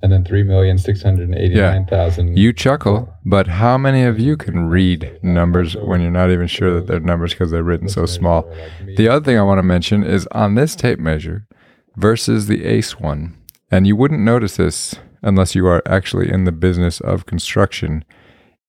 and 0.02 0.12
then 0.12 0.26
three 0.26 0.44
million 0.44 0.78
six 0.78 1.02
hundred 1.02 1.34
eighty-nine 1.34 1.86
thousand. 1.86 2.36
Yeah. 2.36 2.44
You 2.44 2.52
chuckle, 2.54 3.14
but 3.24 3.48
how 3.48 3.78
many 3.78 4.04
of 4.04 4.20
you 4.20 4.36
can 4.36 4.68
read 4.68 5.18
numbers 5.24 5.78
when 5.78 6.02
you're 6.02 6.12
not 6.12 6.30
even 6.30 6.48
sure 6.48 6.74
that 6.74 6.88
they're 6.88 7.00
numbers 7.00 7.32
because 7.32 7.52
they're 7.52 7.64
written 7.64 7.88
so 7.88 8.06
small? 8.06 8.54
The 8.98 9.08
other 9.08 9.24
thing 9.24 9.38
I 9.38 9.44
want 9.44 9.60
to 9.60 9.64
mention 9.64 10.04
is 10.04 10.28
on 10.32 10.56
this 10.56 10.76
tape 10.76 11.00
measure 11.00 11.48
versus 11.96 12.48
the 12.48 12.66
ACE 12.66 13.00
one, 13.00 13.38
and 13.72 13.88
you 13.88 13.96
wouldn't 13.96 14.20
notice 14.20 14.58
this 14.58 14.96
unless 15.22 15.56
you 15.56 15.68
are 15.68 15.82
actually 15.86 16.30
in 16.30 16.44
the 16.44 16.52
business 16.52 17.00
of 17.00 17.26
construction. 17.26 18.04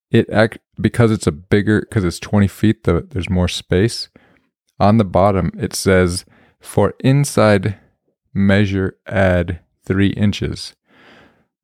It 0.09 0.29
act 0.29 0.59
because 0.79 1.11
it's 1.11 1.27
a 1.27 1.31
bigger 1.31 1.81
because 1.81 2.03
it's 2.03 2.19
20 2.19 2.47
feet. 2.47 2.83
The, 2.83 3.07
there's 3.09 3.29
more 3.29 3.47
space 3.47 4.09
on 4.79 4.97
the 4.97 5.05
bottom. 5.05 5.51
It 5.57 5.73
says 5.73 6.25
for 6.59 6.93
inside 6.99 7.77
measure 8.33 8.97
add 9.07 9.59
three 9.85 10.09
inches. 10.09 10.75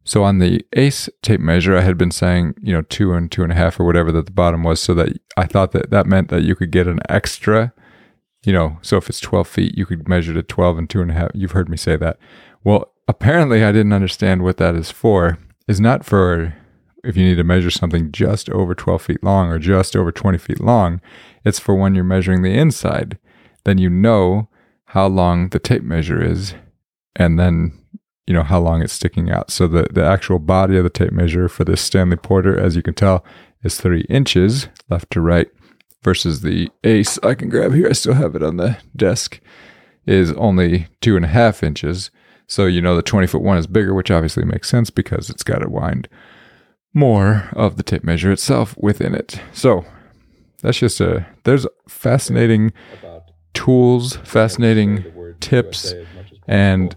So 0.03 0.23
on 0.23 0.39
the 0.39 0.65
ACE 0.73 1.09
tape 1.21 1.39
measure, 1.39 1.77
I 1.77 1.81
had 1.81 1.97
been 1.97 2.11
saying, 2.11 2.55
you 2.61 2.73
know, 2.73 2.81
two 2.81 3.13
and 3.13 3.31
two 3.31 3.43
and 3.43 3.51
a 3.51 3.55
half 3.55 3.79
or 3.79 3.85
whatever 3.85 4.11
that 4.13 4.25
the 4.25 4.31
bottom 4.31 4.63
was, 4.63 4.79
so 4.79 4.93
that 4.95 5.19
I 5.37 5.45
thought 5.45 5.71
that 5.73 5.91
that 5.91 6.07
meant 6.07 6.29
that 6.29 6.43
you 6.43 6.55
could 6.55 6.71
get 6.71 6.87
an 6.87 6.99
extra, 7.07 7.73
you 8.43 8.53
know, 8.53 8.79
so 8.81 8.97
if 8.97 9.09
it's 9.09 9.19
12 9.19 9.47
feet, 9.47 9.77
you 9.77 9.85
could 9.85 10.07
measure 10.07 10.33
to 10.33 10.41
12 10.41 10.77
and 10.77 10.89
two 10.89 11.01
and 11.01 11.11
a 11.11 11.13
half. 11.13 11.31
You've 11.33 11.51
heard 11.51 11.69
me 11.69 11.77
say 11.77 11.95
that. 11.97 12.17
Well, 12.63 12.93
apparently 13.07 13.63
I 13.63 13.71
didn't 13.71 13.93
understand 13.93 14.43
what 14.43 14.57
that 14.57 14.75
is 14.75 14.89
for. 14.89 15.37
Is 15.67 15.79
not 15.79 16.03
for 16.03 16.55
if 17.03 17.15
you 17.17 17.25
need 17.25 17.35
to 17.35 17.43
measure 17.43 17.71
something 17.71 18.11
just 18.11 18.49
over 18.49 18.75
12 18.75 19.01
feet 19.01 19.23
long 19.23 19.47
or 19.47 19.59
just 19.59 19.95
over 19.95 20.11
20 20.11 20.37
feet 20.37 20.59
long. 20.59 21.01
It's 21.45 21.59
for 21.59 21.75
when 21.75 21.95
you're 21.95 22.03
measuring 22.03 22.41
the 22.41 22.57
inside. 22.57 23.17
Then 23.63 23.77
you 23.77 23.89
know 23.89 24.49
how 24.85 25.07
long 25.07 25.49
the 25.49 25.59
tape 25.59 25.83
measure 25.83 26.21
is. 26.21 26.53
And 27.15 27.39
then 27.39 27.73
you 28.25 28.33
know 28.33 28.43
how 28.43 28.59
long 28.59 28.81
it's 28.81 28.93
sticking 28.93 29.31
out. 29.31 29.49
So 29.49 29.67
the 29.67 29.87
the 29.91 30.05
actual 30.05 30.37
body 30.37 30.77
of 30.77 30.83
the 30.83 30.89
tape 30.91 31.11
measure 31.11 31.49
for 31.49 31.65
this 31.65 31.81
Stanley 31.81 32.15
Porter, 32.15 32.57
as 32.59 32.75
you 32.75 32.83
can 32.83 32.93
tell, 32.93 33.25
is 33.63 33.81
three 33.81 34.01
inches 34.01 34.67
left 34.87 35.09
to 35.11 35.21
right, 35.21 35.47
versus 36.03 36.41
the 36.41 36.69
Ace 36.83 37.17
I 37.23 37.33
can 37.33 37.49
grab 37.49 37.73
here. 37.73 37.89
I 37.89 37.93
still 37.93 38.13
have 38.13 38.35
it 38.35 38.43
on 38.43 38.57
the 38.57 38.77
desk. 38.95 39.41
Is 40.05 40.31
only 40.33 40.87
two 41.01 41.15
and 41.15 41.25
a 41.25 41.29
half 41.29 41.63
inches. 41.63 42.11
So 42.45 42.67
you 42.67 42.81
know 42.81 42.95
the 42.95 43.01
twenty 43.01 43.25
foot 43.25 43.41
one 43.41 43.57
is 43.57 43.67
bigger, 43.67 43.95
which 43.95 44.11
obviously 44.11 44.45
makes 44.45 44.69
sense 44.69 44.91
because 44.91 45.31
it's 45.31 45.43
got 45.43 45.59
to 45.59 45.69
wind 45.69 46.07
more 46.93 47.49
of 47.53 47.77
the 47.77 47.83
tape 47.83 48.03
measure 48.03 48.31
itself 48.31 48.75
within 48.77 49.13
it. 49.13 49.41
So 49.53 49.85
that's 50.61 50.79
just 50.79 50.99
a 51.01 51.27
there's 51.43 51.65
fascinating 51.87 52.73
tools, 53.53 54.17
fascinating 54.17 55.05
tips, 55.39 55.93
and 56.47 56.95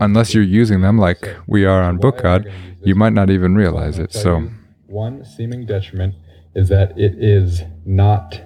unless 0.00 0.34
you're 0.34 0.42
using 0.42 0.80
them 0.80 0.98
like 0.98 1.36
we 1.46 1.64
are 1.64 1.82
on 1.82 1.96
why 1.96 2.00
Book 2.00 2.22
God, 2.22 2.44
gonna 2.44 2.56
use 2.56 2.78
this 2.78 2.88
you 2.88 2.94
might 2.94 3.12
not 3.12 3.30
even 3.30 3.54
realize 3.54 3.98
it. 3.98 4.12
So 4.12 4.48
one 4.86 5.24
seeming 5.24 5.66
detriment 5.66 6.14
is 6.54 6.68
that 6.68 6.98
it 6.98 7.14
is 7.18 7.62
not 7.84 8.40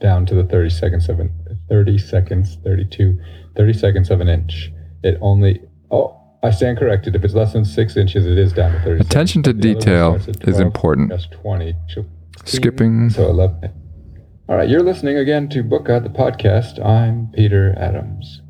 down 0.00 0.26
to 0.26 0.34
the 0.34 0.44
30 0.44 0.70
seconds 0.70 1.08
of 1.08 1.20
an 1.20 1.32
30 1.70 1.96
seconds 1.98 2.58
32 2.62 3.18
30 3.56 3.72
seconds 3.72 4.10
of 4.10 4.20
an 4.20 4.28
inch 4.28 4.70
it 5.02 5.16
only 5.22 5.62
oh 5.90 6.20
i 6.42 6.50
stand 6.50 6.78
corrected 6.78 7.14
if 7.16 7.24
it's 7.24 7.34
less 7.34 7.52
than 7.52 7.64
six 7.64 7.96
inches 7.96 8.26
it 8.26 8.38
is 8.38 8.52
down 8.52 8.72
to 8.72 8.80
30 8.82 9.00
Attention 9.00 9.42
to 9.44 9.50
seconds. 9.50 9.62
The 9.62 9.70
other 9.70 9.74
one 9.74 9.80
detail 9.80 10.20
starts 10.20 10.40
at 10.40 10.48
is 10.48 10.60
important. 10.60 11.08
that's 11.10 11.26
20 11.26 11.74
16, 11.88 12.06
Skipping. 12.44 13.10
so 13.10 13.28
11 13.28 13.72
all 14.48 14.56
right 14.56 14.68
you're 14.68 14.82
listening 14.82 15.16
again 15.16 15.48
to 15.48 15.62
book 15.62 15.86
God 15.86 16.04
the 16.04 16.08
podcast 16.10 16.84
i'm 16.84 17.28
peter 17.34 17.74
adams 17.78 18.40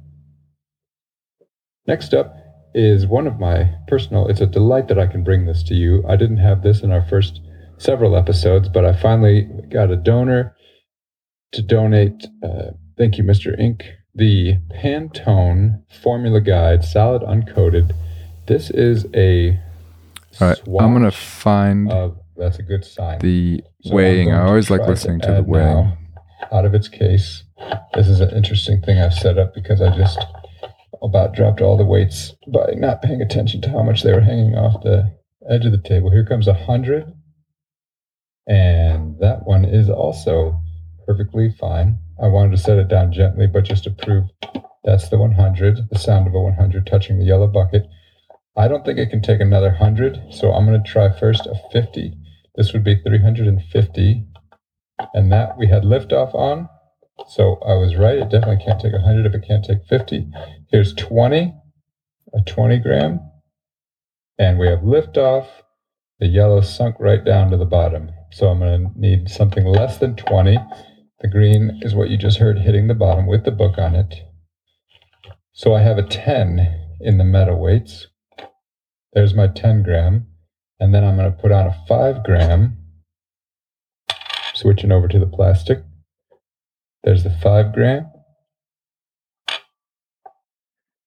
Next 1.87 2.13
up 2.15 2.37
is 2.75 3.07
one 3.07 3.27
of 3.27 3.39
my 3.39 3.71
personal, 3.87 4.27
it's 4.29 4.41
a 4.41 4.47
delight 4.47 4.89
that 4.89 4.99
I 4.99 5.07
can 5.07 5.23
bring 5.23 5.47
this 5.47 5.63
to 5.65 5.75
you. 5.75 6.05
I 6.09 6.17
didn't 6.17 6.39
have 6.39 6.63
this 6.63 6.83
in 6.83 6.91
our 6.91 7.07
first 7.07 7.41
several 7.79 8.17
episodes, 8.17 8.69
but 8.69 8.85
I 8.85 8.93
finally 9.01 9.49
got 9.71 9.91
a 9.91 9.97
donor 9.97 10.55
to 11.53 11.63
donate. 11.63 12.27
Uh, 12.43 12.73
thank 12.99 13.19
you, 13.19 13.25
Mr. 13.25 13.59
Ink. 13.59 13.85
The 14.17 14.57
Pantone 14.71 15.83
Formula 16.03 16.41
Guide 16.41 16.83
Solid 16.83 17.21
Uncoated. 17.21 17.95
This 18.47 18.71
is 18.71 19.05
a. 19.13 19.61
All 20.41 20.49
right, 20.49 20.59
I'm 20.67 20.95
gonna 20.95 21.11
find. 21.11 21.93
Of, 21.93 22.17
that's 22.35 22.59
a 22.59 22.63
good 22.63 22.83
sign. 22.83 23.19
The 23.19 23.63
so 23.83 23.95
weighing. 23.95 24.33
I 24.33 24.47
always 24.47 24.71
like 24.71 24.87
listening 24.89 25.21
to, 25.21 25.27
to 25.27 25.33
the 25.35 25.43
weighing. 25.43 25.99
Out 26.51 26.65
of 26.65 26.75
its 26.75 26.89
case. 26.89 27.45
This 27.93 28.09
is 28.09 28.21
an 28.21 28.31
interesting 28.31 28.81
thing 28.81 28.99
I've 28.99 29.13
set 29.13 29.37
up 29.37 29.55
because 29.55 29.83
I 29.83 29.95
just 29.95 30.19
about 31.03 31.35
dropped 31.35 31.61
all 31.61 31.77
the 31.77 31.85
weights 31.85 32.33
by 32.51 32.73
not 32.75 33.03
paying 33.03 33.21
attention 33.21 33.61
to 33.61 33.71
how 33.71 33.83
much 33.83 34.03
they 34.03 34.15
were 34.15 34.23
hanging 34.23 34.55
off 34.55 34.83
the 34.83 35.15
edge 35.51 35.67
of 35.67 35.73
the 35.73 35.83
table. 35.87 36.11
Here 36.11 36.25
comes 36.25 36.49
a 36.49 36.55
hundred, 36.55 37.13
and 38.47 39.19
that 39.21 39.45
one 39.45 39.67
is 39.67 39.91
also 39.91 40.59
perfectly 41.05 41.55
fine. 41.61 41.99
I 42.23 42.29
wanted 42.29 42.53
to 42.53 42.63
set 42.63 42.79
it 42.79 42.89
down 42.89 43.13
gently, 43.13 43.47
but 43.47 43.65
just 43.65 43.85
to 43.85 43.91
prove 43.91 44.25
that's 44.85 45.09
the 45.09 45.19
100, 45.19 45.91
the 45.91 45.99
sound 45.99 46.27
of 46.27 46.35
a 46.35 46.41
100 46.41 46.87
touching 46.87 47.19
the 47.19 47.25
yellow 47.25 47.49
bucket. 47.49 47.87
I 48.57 48.69
don't 48.69 48.85
think 48.85 48.99
it 48.99 49.11
can 49.11 49.21
take 49.21 49.41
another 49.41 49.71
100, 49.71 50.33
so 50.33 50.53
I'm 50.53 50.65
going 50.65 50.83
to 50.83 50.91
try 50.91 51.11
first 51.11 51.47
a 51.47 51.55
50. 51.73 52.15
This 52.55 52.73
would 52.73 52.85
be 52.85 52.97
350, 53.05 54.25
and 55.13 55.33
that 55.33 55.59
we 55.59 55.67
had 55.67 55.83
liftoff 55.83 56.35
on. 56.35 56.69
So 57.29 57.59
I 57.67 57.75
was 57.75 57.97
right. 57.97 58.19
It 58.19 58.31
definitely 58.31 58.65
can't 58.65 58.81
take 58.81 58.93
100 58.93 59.27
if 59.27 59.35
it 59.35 59.47
can't 59.47 59.65
take 59.65 59.85
50. 59.89 60.31
Here's 60.71 60.95
20, 60.95 61.55
a 62.33 62.41
20 62.41 62.79
gram, 62.79 63.21
and 64.39 64.59
we 64.59 64.69
have 64.69 64.81
liftoff. 64.81 65.49
The 66.19 66.27
yellow 66.27 66.63
sunk 66.63 66.97
right 66.99 67.23
down 67.23 67.51
to 67.51 67.59
the 67.59 67.67
bottom. 67.67 68.11
So 68.31 68.49
I'm 68.49 68.61
going 68.61 68.87
to 68.87 68.99
need 68.99 69.29
something 69.29 69.67
less 69.67 69.99
than 69.99 70.17
20. 70.17 70.59
The 71.21 71.29
green 71.29 71.81
is 71.83 71.95
what 71.95 72.11
you 72.11 72.19
just 72.19 72.39
heard 72.39 72.59
hitting 72.59 72.89
the 72.89 72.95
bottom 72.95 73.27
with 73.27 73.45
the 73.45 73.51
book 73.51 73.79
on 73.79 73.95
it. 73.95 74.15
So 75.53 75.75
I 75.75 75.81
have 75.81 75.97
a 75.97 76.03
10 76.03 76.99
in 77.01 77.19
the 77.19 77.25
meta 77.25 77.55
weights. 77.55 78.09
There's 79.15 79.35
my 79.35 79.47
10 79.47 79.83
gram. 79.83 80.27
And 80.79 80.95
then 80.95 81.05
I'm 81.05 81.17
going 81.17 81.33
to 81.33 81.39
put 81.39 81.53
on 81.53 81.67
a 81.67 81.85
5 81.89 82.23
gram, 82.23 82.77
switching 84.55 84.93
over 84.93 85.09
to 85.09 85.19
the 85.19 85.27
plastic. 85.27 85.83
There's 87.03 87.25
the 87.25 87.31
5 87.31 87.73
gram. 87.73 88.11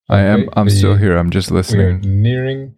I 0.09 0.21
am. 0.21 0.49
I'm 0.53 0.65
the, 0.65 0.71
still 0.71 0.95
here. 0.95 1.15
I'm 1.15 1.29
just 1.29 1.51
listening. 1.51 2.01
We're 2.01 2.09
nearing 2.09 2.75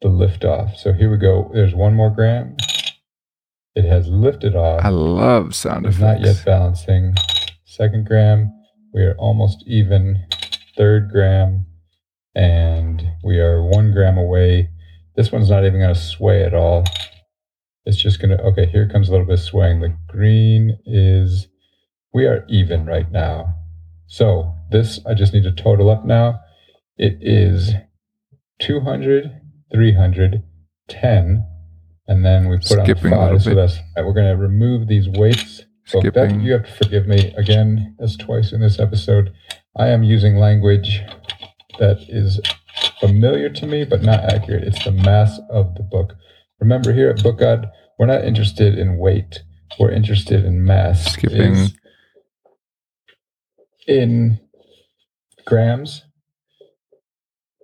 the 0.00 0.08
liftoff. 0.08 0.76
So 0.76 0.92
here 0.92 1.10
we 1.10 1.16
go. 1.16 1.50
There's 1.52 1.74
one 1.74 1.94
more 1.94 2.10
gram. 2.10 2.56
It 3.74 3.84
has 3.84 4.08
lifted 4.08 4.56
off. 4.56 4.84
I 4.84 4.88
love 4.88 5.54
sound 5.54 5.86
effects. 5.86 6.00
Not 6.00 6.20
yet 6.20 6.42
balancing. 6.44 7.14
Second 7.64 8.06
gram. 8.06 8.52
We 8.92 9.02
are 9.02 9.14
almost 9.16 9.64
even. 9.66 10.26
Third 10.76 11.10
gram, 11.10 11.66
and 12.34 13.06
we 13.22 13.38
are 13.38 13.62
one 13.62 13.92
gram 13.92 14.16
away. 14.16 14.70
This 15.14 15.30
one's 15.30 15.50
not 15.50 15.64
even 15.64 15.80
going 15.80 15.92
to 15.94 16.00
sway 16.00 16.42
at 16.42 16.54
all. 16.54 16.84
It's 17.84 18.00
just 18.00 18.20
going 18.20 18.36
to. 18.36 18.42
Okay, 18.42 18.66
here 18.66 18.88
comes 18.88 19.08
a 19.08 19.10
little 19.10 19.26
bit 19.26 19.34
of 19.34 19.40
swaying. 19.40 19.80
The 19.80 19.96
green 20.08 20.78
is. 20.86 21.48
We 22.12 22.26
are 22.26 22.44
even 22.48 22.86
right 22.86 23.10
now. 23.10 23.54
So 24.06 24.54
this, 24.70 24.98
I 25.06 25.14
just 25.14 25.32
need 25.32 25.44
to 25.44 25.52
total 25.52 25.90
up 25.90 26.04
now. 26.04 26.40
It 26.96 27.18
is 27.20 27.72
200, 28.60 29.30
300, 29.72 30.42
10, 30.88 31.46
and 32.10 32.24
then 32.24 32.48
we 32.48 32.56
put 32.56 32.82
Skipping 32.82 33.12
on 33.12 33.30
five. 33.30 33.42
So 33.42 33.54
that's 33.54 33.78
right. 33.96 34.04
We're 34.04 34.12
going 34.12 34.36
to 34.36 34.36
remove 34.36 34.88
these 34.88 35.08
weights. 35.08 35.64
So 35.86 36.00
Skipping. 36.00 36.40
you 36.40 36.52
have 36.52 36.64
to 36.64 36.72
forgive 36.72 37.06
me 37.06 37.32
again, 37.36 37.96
as 38.00 38.16
twice 38.16 38.52
in 38.52 38.60
this 38.60 38.80
episode. 38.80 39.32
I 39.78 39.88
am 39.88 40.02
using 40.02 40.36
language 40.36 41.00
that 41.78 41.98
is 42.08 42.40
familiar 42.98 43.48
to 43.50 43.66
me, 43.66 43.84
but 43.84 44.02
not 44.02 44.24
accurate. 44.24 44.64
It's 44.64 44.84
the 44.84 44.90
mass 44.90 45.38
of 45.50 45.76
the 45.76 45.84
book. 45.84 46.14
Remember, 46.58 46.92
here 46.92 47.10
at 47.10 47.22
Book 47.22 47.38
God, 47.38 47.68
we're 47.96 48.06
not 48.06 48.24
interested 48.24 48.76
in 48.76 48.98
weight. 48.98 49.44
We're 49.78 49.92
interested 49.92 50.44
in 50.44 50.64
mass. 50.64 51.12
Skipping. 51.12 51.68
In 53.86 54.40
grams 55.46 56.02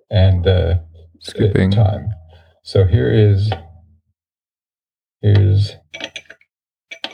and 0.09 0.47
uh, 0.47 0.75
skipping 1.19 1.69
time. 1.69 2.09
So 2.63 2.85
here 2.85 3.11
is 3.11 3.51
here's 5.21 5.73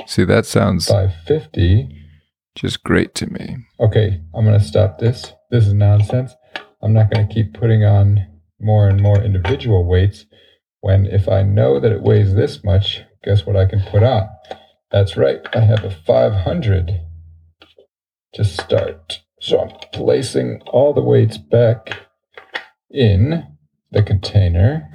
see 0.06 0.24
that 0.24 0.46
sounds 0.46 0.88
550 0.88 2.04
just 2.56 2.84
great 2.84 3.16
to 3.16 3.28
me. 3.28 3.58
Okay, 3.80 4.22
I'm 4.34 4.46
going 4.46 4.60
to 4.60 4.64
stop 4.64 5.00
this. 5.00 5.34
This 5.50 5.66
is 5.66 5.74
nonsense. 5.74 6.36
I'm 6.82 6.94
not 6.94 7.12
going 7.12 7.28
to 7.28 7.34
keep 7.34 7.54
putting 7.54 7.84
on 7.84 8.28
more 8.60 8.88
and 8.88 9.02
more 9.02 9.22
individual 9.22 9.86
weights 9.86 10.26
when 10.82 11.06
if 11.06 11.28
I 11.28 11.44
know 11.44 11.80
that 11.80 11.92
it 11.92 12.02
weighs 12.02 12.36
this 12.36 12.64
much, 12.64 13.02
guess 13.24 13.46
what 13.46 13.56
I 13.56 13.66
can 13.66 13.82
put 13.82 14.04
on? 14.04 14.30
That's 14.92 15.18
right. 15.18 15.40
I 15.54 15.62
have 15.62 15.84
a 15.84 15.90
500 15.90 17.02
to 18.34 18.44
start. 18.44 19.22
So 19.40 19.60
I'm 19.60 19.72
placing 19.92 20.62
all 20.68 20.94
the 20.94 21.02
weights 21.02 21.38
back 21.38 22.08
in 22.92 23.48
the 23.92 24.04
container 24.04 24.92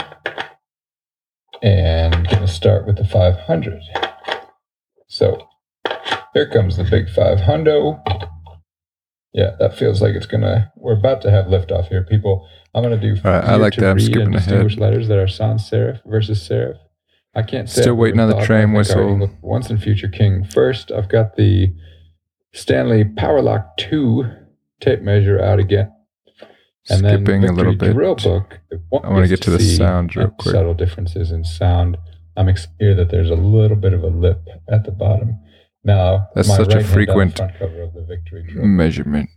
and 1.61 2.08
to 2.49 2.55
start 2.55 2.87
with 2.87 2.97
the 2.97 3.05
500. 3.05 3.83
So 5.07 5.49
here 6.35 6.49
comes 6.49 6.77
the 6.77 6.85
big 6.85 7.09
500. 7.09 8.03
Yeah, 9.35 9.53
that 9.59 9.77
feels 9.77 10.01
like 10.01 10.15
it's 10.15 10.27
gonna. 10.27 10.73
We're 10.77 10.99
about 10.99 11.21
to 11.23 11.31
have 11.31 11.47
liftoff 11.47 11.89
here, 11.89 12.03
people. 12.03 12.49
I'm 12.75 12.83
gonna 12.83 13.01
do. 13.01 13.17
All 13.25 13.31
right, 13.31 13.45
I 13.45 13.57
like 13.57 13.75
that. 13.77 13.91
I'm 13.91 14.01
skipping 14.01 14.35
ahead. 14.35 14.79
letters 14.79 15.09
that 15.09 15.19
are 15.19 15.29
sans 15.29 15.69
serif 15.69 16.01
versus 16.07 16.47
serif. 16.47 16.79
I 17.35 17.43
can't 17.43 17.69
say. 17.69 17.83
Still 17.83 17.95
waiting 17.95 18.21
on 18.21 18.31
the 18.31 18.41
train 18.41 18.73
whistle. 18.73 19.31
Once 19.43 19.71
in 19.71 19.79
future 19.79 20.09
king. 20.09 20.45
First, 20.45 20.91
I've 20.91 21.09
got 21.09 21.37
the 21.37 21.75
Stanley 22.53 23.05
Powerlock 23.05 23.77
2 23.77 24.25
tape 24.81 25.03
measure 25.03 25.41
out 25.41 25.59
again. 25.59 25.93
And 26.91 27.01
Skipping 27.01 27.43
then 27.43 27.51
a 27.51 27.53
little 27.53 27.75
bit. 27.77 27.93
Drill 27.93 28.15
book. 28.15 28.61
I 28.73 29.09
want 29.09 29.25
to 29.25 29.29
get 29.29 29.43
to 29.43 29.51
the 29.51 29.61
sound 29.61 30.17
real 30.17 30.31
quick. 30.31 30.55
Subtle 30.55 30.75
differences 30.75 31.31
in 31.31 31.45
sound. 31.45 31.99
I'm 32.39 32.47
here 32.79 32.95
that 32.95 33.11
there's 33.11 33.31
a 33.31 33.35
little 33.35 33.77
bit 33.77 33.93
of 33.93 34.05
a 34.05 34.07
lip 34.07 34.47
at 34.71 34.85
the 34.85 34.93
bottom. 34.93 35.41
Now, 35.83 36.29
that's 36.35 36.49
such 36.49 36.69
right 36.69 36.85
a 36.85 36.87
frequent 36.87 37.41
measurement. 38.55 39.31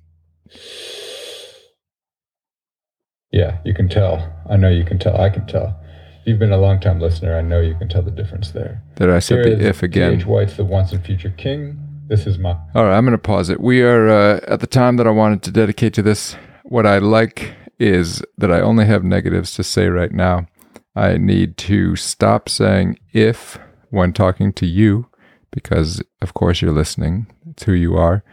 Yeah, 3.32 3.60
you 3.66 3.74
can 3.74 3.90
tell. 3.90 4.32
I 4.50 4.58
know 4.58 4.70
you 4.70 4.84
can 4.84 5.00
tell. 5.00 5.20
I 5.20 5.30
can 5.30 5.48
tell. 5.48 5.80
You've 6.26 6.38
been 6.38 6.52
a 6.52 6.58
long 6.58 6.80
time 6.80 7.00
listener. 7.00 7.36
I 7.36 7.42
know 7.42 7.60
you 7.60 7.74
can 7.76 7.90
tell 7.90 8.04
the 8.04 8.12
difference 8.12 8.52
there. 8.52 8.84
Did 8.96 9.10
I 9.10 9.20
say 9.20 9.42
the 9.42 9.68
if 9.68 9.82
again? 9.82 10.20
H. 10.20 10.26
White's 10.26 10.58
the 10.58 10.66
once 10.66 10.92
and 10.92 11.04
future 11.04 11.34
king. 11.36 11.80
This 12.08 12.28
is 12.28 12.38
my. 12.38 12.52
All 12.76 12.86
right, 12.86 12.96
I'm 12.96 13.06
going 13.06 13.14
to 13.14 13.18
pause 13.18 13.50
it. 13.50 13.60
We 13.60 13.82
are 13.82 14.10
uh, 14.10 14.40
at 14.48 14.60
the 14.60 14.68
time 14.68 14.98
that 14.98 15.08
I 15.08 15.12
wanted 15.12 15.42
to 15.44 15.52
dedicate 15.52 15.96
to 15.96 16.04
this. 16.04 16.36
What 16.64 16.86
I 16.86 17.00
like 17.00 17.56
is 17.80 18.22
that 18.38 18.52
I 18.52 18.60
only 18.62 18.86
have 18.86 19.04
negatives 19.04 19.56
to 19.56 19.64
say 19.64 19.88
right 19.88 20.12
now. 20.12 20.46
I 20.96 21.18
need 21.18 21.58
to 21.58 21.96
stop 21.96 22.50
saying 22.50 23.00
if 23.14 23.58
when 23.90 24.14
talking 24.14 24.54
to 24.54 24.66
you, 24.66 25.08
because 25.52 26.02
of 26.22 26.34
course 26.34 26.62
you're 26.62 26.72
listening. 26.72 27.28
It's 27.50 27.64
who 27.64 27.74
you 27.74 27.96
are. 27.96 28.24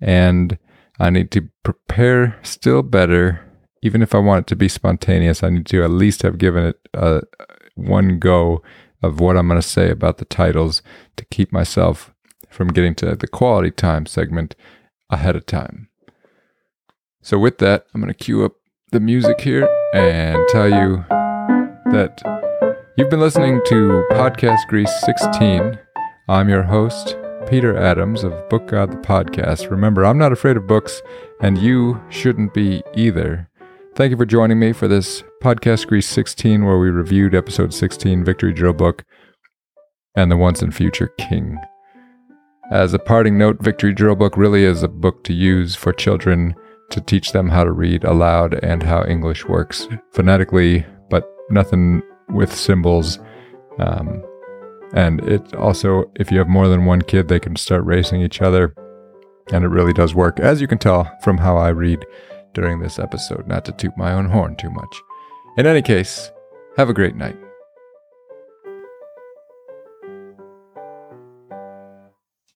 And 0.00 0.58
I 0.98 1.10
need 1.10 1.30
to 1.32 1.48
prepare 1.62 2.38
still 2.42 2.82
better. 2.82 3.40
Even 3.82 4.02
if 4.02 4.14
I 4.14 4.18
want 4.18 4.44
it 4.44 4.46
to 4.48 4.56
be 4.56 4.68
spontaneous, 4.68 5.42
I 5.42 5.50
need 5.50 5.66
to 5.66 5.84
at 5.84 5.90
least 5.90 6.22
have 6.22 6.38
given 6.38 6.64
it 6.64 6.80
a, 6.94 7.22
one 7.74 8.18
go 8.18 8.62
of 9.02 9.20
what 9.20 9.36
I'm 9.36 9.48
going 9.48 9.60
to 9.60 9.66
say 9.66 9.90
about 9.90 10.18
the 10.18 10.24
titles 10.24 10.82
to 11.16 11.24
keep 11.26 11.52
myself 11.52 12.12
from 12.50 12.68
getting 12.68 12.94
to 12.96 13.16
the 13.16 13.28
quality 13.28 13.70
time 13.70 14.06
segment 14.06 14.54
ahead 15.08 15.36
of 15.36 15.46
time. 15.46 15.88
So, 17.22 17.38
with 17.38 17.58
that, 17.58 17.86
I'm 17.94 18.00
going 18.00 18.12
to 18.12 18.24
cue 18.24 18.44
up 18.44 18.52
the 18.92 19.00
music 19.00 19.40
here 19.40 19.68
and 19.94 20.38
tell 20.48 20.68
you 20.68 21.04
that 21.92 22.22
you've 22.96 23.10
been 23.10 23.18
listening 23.18 23.60
to 23.66 24.04
Podcast 24.12 24.64
Grease 24.68 24.92
16. 25.00 25.76
I'm 26.28 26.48
your 26.48 26.62
host, 26.62 27.16
Peter 27.48 27.76
Adams 27.76 28.22
of 28.22 28.48
Book 28.48 28.68
God 28.68 28.92
the 28.92 28.96
Podcast. 28.96 29.68
Remember, 29.68 30.04
I'm 30.04 30.16
not 30.16 30.30
afraid 30.30 30.56
of 30.56 30.68
books, 30.68 31.02
and 31.40 31.58
you 31.58 32.00
shouldn't 32.08 32.54
be 32.54 32.84
either. 32.94 33.48
Thank 33.96 34.12
you 34.12 34.16
for 34.16 34.24
joining 34.24 34.60
me 34.60 34.72
for 34.72 34.86
this 34.86 35.24
Podcast 35.42 35.88
Grease 35.88 36.06
16, 36.06 36.64
where 36.64 36.78
we 36.78 36.90
reviewed 36.90 37.34
episode 37.34 37.74
16, 37.74 38.22
Victory 38.22 38.52
Drill 38.52 38.72
Book, 38.72 39.04
and 40.14 40.30
the 40.30 40.36
Once 40.36 40.62
and 40.62 40.72
Future 40.72 41.08
King. 41.18 41.58
As 42.70 42.94
a 42.94 43.00
parting 43.00 43.36
note, 43.36 43.60
Victory 43.60 43.92
Drill 43.92 44.14
Book 44.14 44.36
really 44.36 44.62
is 44.62 44.84
a 44.84 44.88
book 44.88 45.24
to 45.24 45.32
use 45.32 45.74
for 45.74 45.92
children 45.92 46.54
to 46.90 47.00
teach 47.00 47.32
them 47.32 47.48
how 47.48 47.64
to 47.64 47.72
read 47.72 48.04
aloud 48.04 48.54
and 48.62 48.84
how 48.84 49.04
English 49.04 49.44
works 49.46 49.88
phonetically, 50.12 50.86
nothing 51.50 52.02
with 52.28 52.54
symbols. 52.54 53.18
Um, 53.78 54.22
and 54.92 55.20
it 55.28 55.54
also, 55.54 56.10
if 56.16 56.30
you 56.30 56.38
have 56.38 56.48
more 56.48 56.68
than 56.68 56.84
one 56.84 57.02
kid, 57.02 57.28
they 57.28 57.38
can 57.38 57.56
start 57.56 57.84
racing 57.84 58.22
each 58.22 58.42
other. 58.42 58.74
And 59.52 59.64
it 59.64 59.68
really 59.68 59.92
does 59.92 60.14
work, 60.14 60.38
as 60.38 60.60
you 60.60 60.68
can 60.68 60.78
tell 60.78 61.10
from 61.22 61.38
how 61.38 61.56
I 61.56 61.68
read 61.68 62.04
during 62.54 62.80
this 62.80 62.98
episode, 62.98 63.46
not 63.46 63.64
to 63.64 63.72
toot 63.72 63.96
my 63.96 64.12
own 64.12 64.26
horn 64.26 64.56
too 64.56 64.70
much. 64.70 65.02
In 65.56 65.66
any 65.66 65.82
case, 65.82 66.30
have 66.76 66.88
a 66.88 66.94
great 66.94 67.16
night. 67.16 67.36